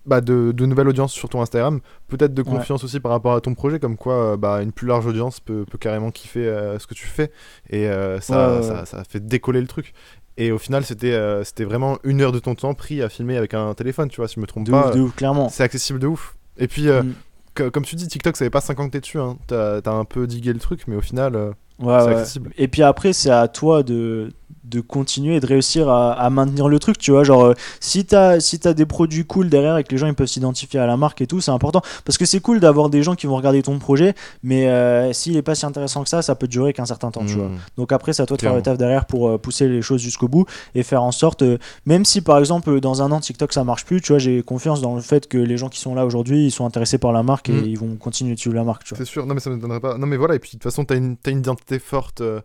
[0.06, 2.50] bah, de, de nouvelles audiences sur ton Instagram, peut-être de Ouais.
[2.50, 5.40] confiance aussi par rapport à ton projet, comme quoi euh, bah, une plus large audience
[5.40, 7.32] peut, peut carrément kiffer euh, ce que tu fais,
[7.70, 9.94] et euh, ça, Ouais, ça, fait décoller le truc.
[10.38, 13.38] Et au final, c'était euh, c'était vraiment une heure de ton temps pris à filmer
[13.38, 14.90] avec un téléphone, tu vois, si je me trompe De pas.
[14.90, 15.48] ouf, de ouf, clairement.
[15.50, 16.36] C'est accessible de ouf.
[16.58, 17.14] Et puis, Mm.
[17.56, 19.20] co- comme tu dis, TikTok, ça avait pas 50 t'es dessus.
[19.20, 19.38] Hein.
[19.48, 21.36] T'as t'as un peu digué le truc, mais au final,
[21.80, 22.52] Ouais, c'est accessible.
[22.58, 24.32] Et puis après, c'est à toi de,
[24.74, 27.24] de continuer et de réussir à, à maintenir le truc, tu vois.
[27.24, 30.14] Genre, euh, si t'as si t'as des produits cool derrière et que les gens ils
[30.16, 31.82] peuvent s'identifier à la marque et tout, c'est important.
[32.06, 35.38] Parce que c'est cool d'avoir des gens qui vont regarder ton projet, mais euh, s'il
[35.38, 37.48] est pas si intéressant que ça, ça peut durer qu'un certain temps, tu vois.
[37.50, 37.58] Mm.
[37.78, 40.02] Donc après, c'est à toi de faire le taf derrière pour euh, pousser les choses
[40.02, 40.46] jusqu'au bout
[40.76, 41.44] et faire en sorte,
[41.86, 44.82] même si par exemple dans un an TikTok ça marche plus, tu vois, j'ai confiance
[44.82, 47.24] dans le fait que les gens qui sont là aujourd'hui, ils sont intéressés par la
[47.24, 47.66] marque et Mm.
[47.66, 48.98] ils vont continuer de suivre la marque, tu vois.
[49.06, 49.98] C'est sûr, non mais ça me donnerait pas.
[49.98, 52.22] Non mais voilà, et puis de toute façon, t'as une, une identité forte.
[52.22, 52.42] euh,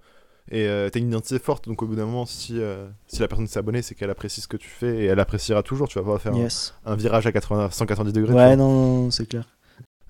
[0.50, 3.28] et euh, t'as une identité forte, donc au bout d'un moment, si, euh, si la
[3.28, 5.88] personne s'est abonnée, c'est qu'elle apprécie ce que tu fais et elle appréciera toujours.
[5.88, 6.74] Tu vas pas faire un- Yes.
[6.86, 8.34] un, virage à 80, 190 degrés.
[8.34, 9.44] Ouais, non, non, non, c'est clair.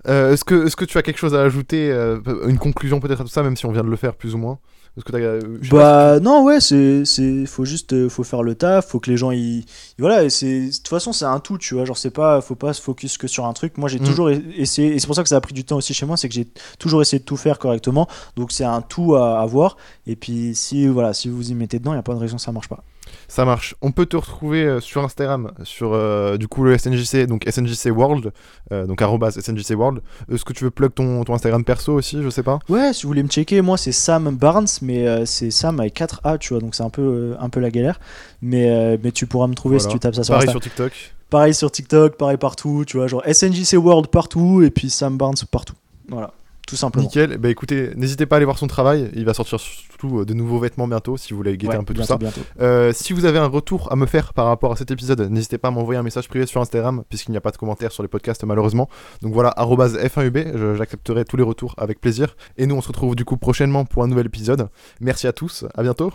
[0.07, 3.19] Euh, est-ce, que, est-ce que tu as quelque chose à ajouter euh, Une conclusion peut-être
[3.21, 4.59] à tout ça, même si on vient de le faire plus ou moins?
[4.97, 5.39] Est-ce que euh,
[5.71, 9.17] Bah non ouais c'est c'est faut juste euh, faut faire le taf faut que les
[9.17, 9.63] gens ils
[9.97, 11.85] voilà et c'est de toute façon c'est un tout tu vois.
[11.85, 13.77] Genre c'est pas faut pas se focus que sur un truc.
[13.77, 14.03] Moi j'ai Mm.
[14.03, 16.17] toujours essayé et c'est pour ça que ça a pris du temps aussi chez moi
[16.17, 16.47] c'est que j'ai
[16.79, 18.07] toujours essayé de tout faire correctement.
[18.35, 19.77] Donc c'est un tout à avoir
[20.07, 22.35] et puis si voilà si vous y mettez dedans il y a pas de raison
[22.37, 22.83] que ça marche pas
[23.27, 23.75] Ça marche.
[23.81, 27.91] On peut te retrouver euh, sur Instagram, sur euh, du coup le SNJC, donc SNJC
[27.95, 28.31] World,
[28.71, 30.01] euh, donc arrobas SNJC World.
[30.31, 32.59] Est-ce que tu veux plug ton, ton Instagram perso aussi Je sais pas?
[32.69, 35.93] ouais si vous voulez me checker moi c'est Sam Barnes mais euh, c'est Sam avec
[35.93, 37.99] 4 A tu vois donc c'est un peu un peu la galère
[38.41, 39.89] mais mais tu pourras me trouver Voilà.
[39.89, 40.91] si tu tapes ça sur Pareil sur TikTok.
[41.29, 45.35] pareil sur TikTok pareil partout tu vois genre SNJC World partout et puis Sam Barnes
[45.51, 45.73] partout
[46.09, 46.31] voilà
[46.69, 47.37] tout simplement Nickel.
[47.37, 49.09] Bah écoutez, n'hésitez pas à aller voir son travail.
[49.15, 51.83] Il va sortir surtout euh, de nouveaux vêtements bientôt si vous voulez guetter Ouais, un
[51.83, 52.17] peu tout ça.
[52.61, 55.57] Euh, si vous avez un retour à me faire par rapport à cet épisode, n'hésitez
[55.57, 58.03] pas à m'envoyer un message privé sur Instagram, puisqu'il n'y a pas de commentaires sur
[58.03, 58.87] les podcasts malheureusement.
[59.21, 62.35] Donc voilà, arrobase F1UB, je- j'accepterai tous les retours avec plaisir.
[62.57, 64.69] Et nous, on se retrouve du coup prochainement pour un nouvel épisode.
[65.01, 66.11] Merci à tous, à bientôt.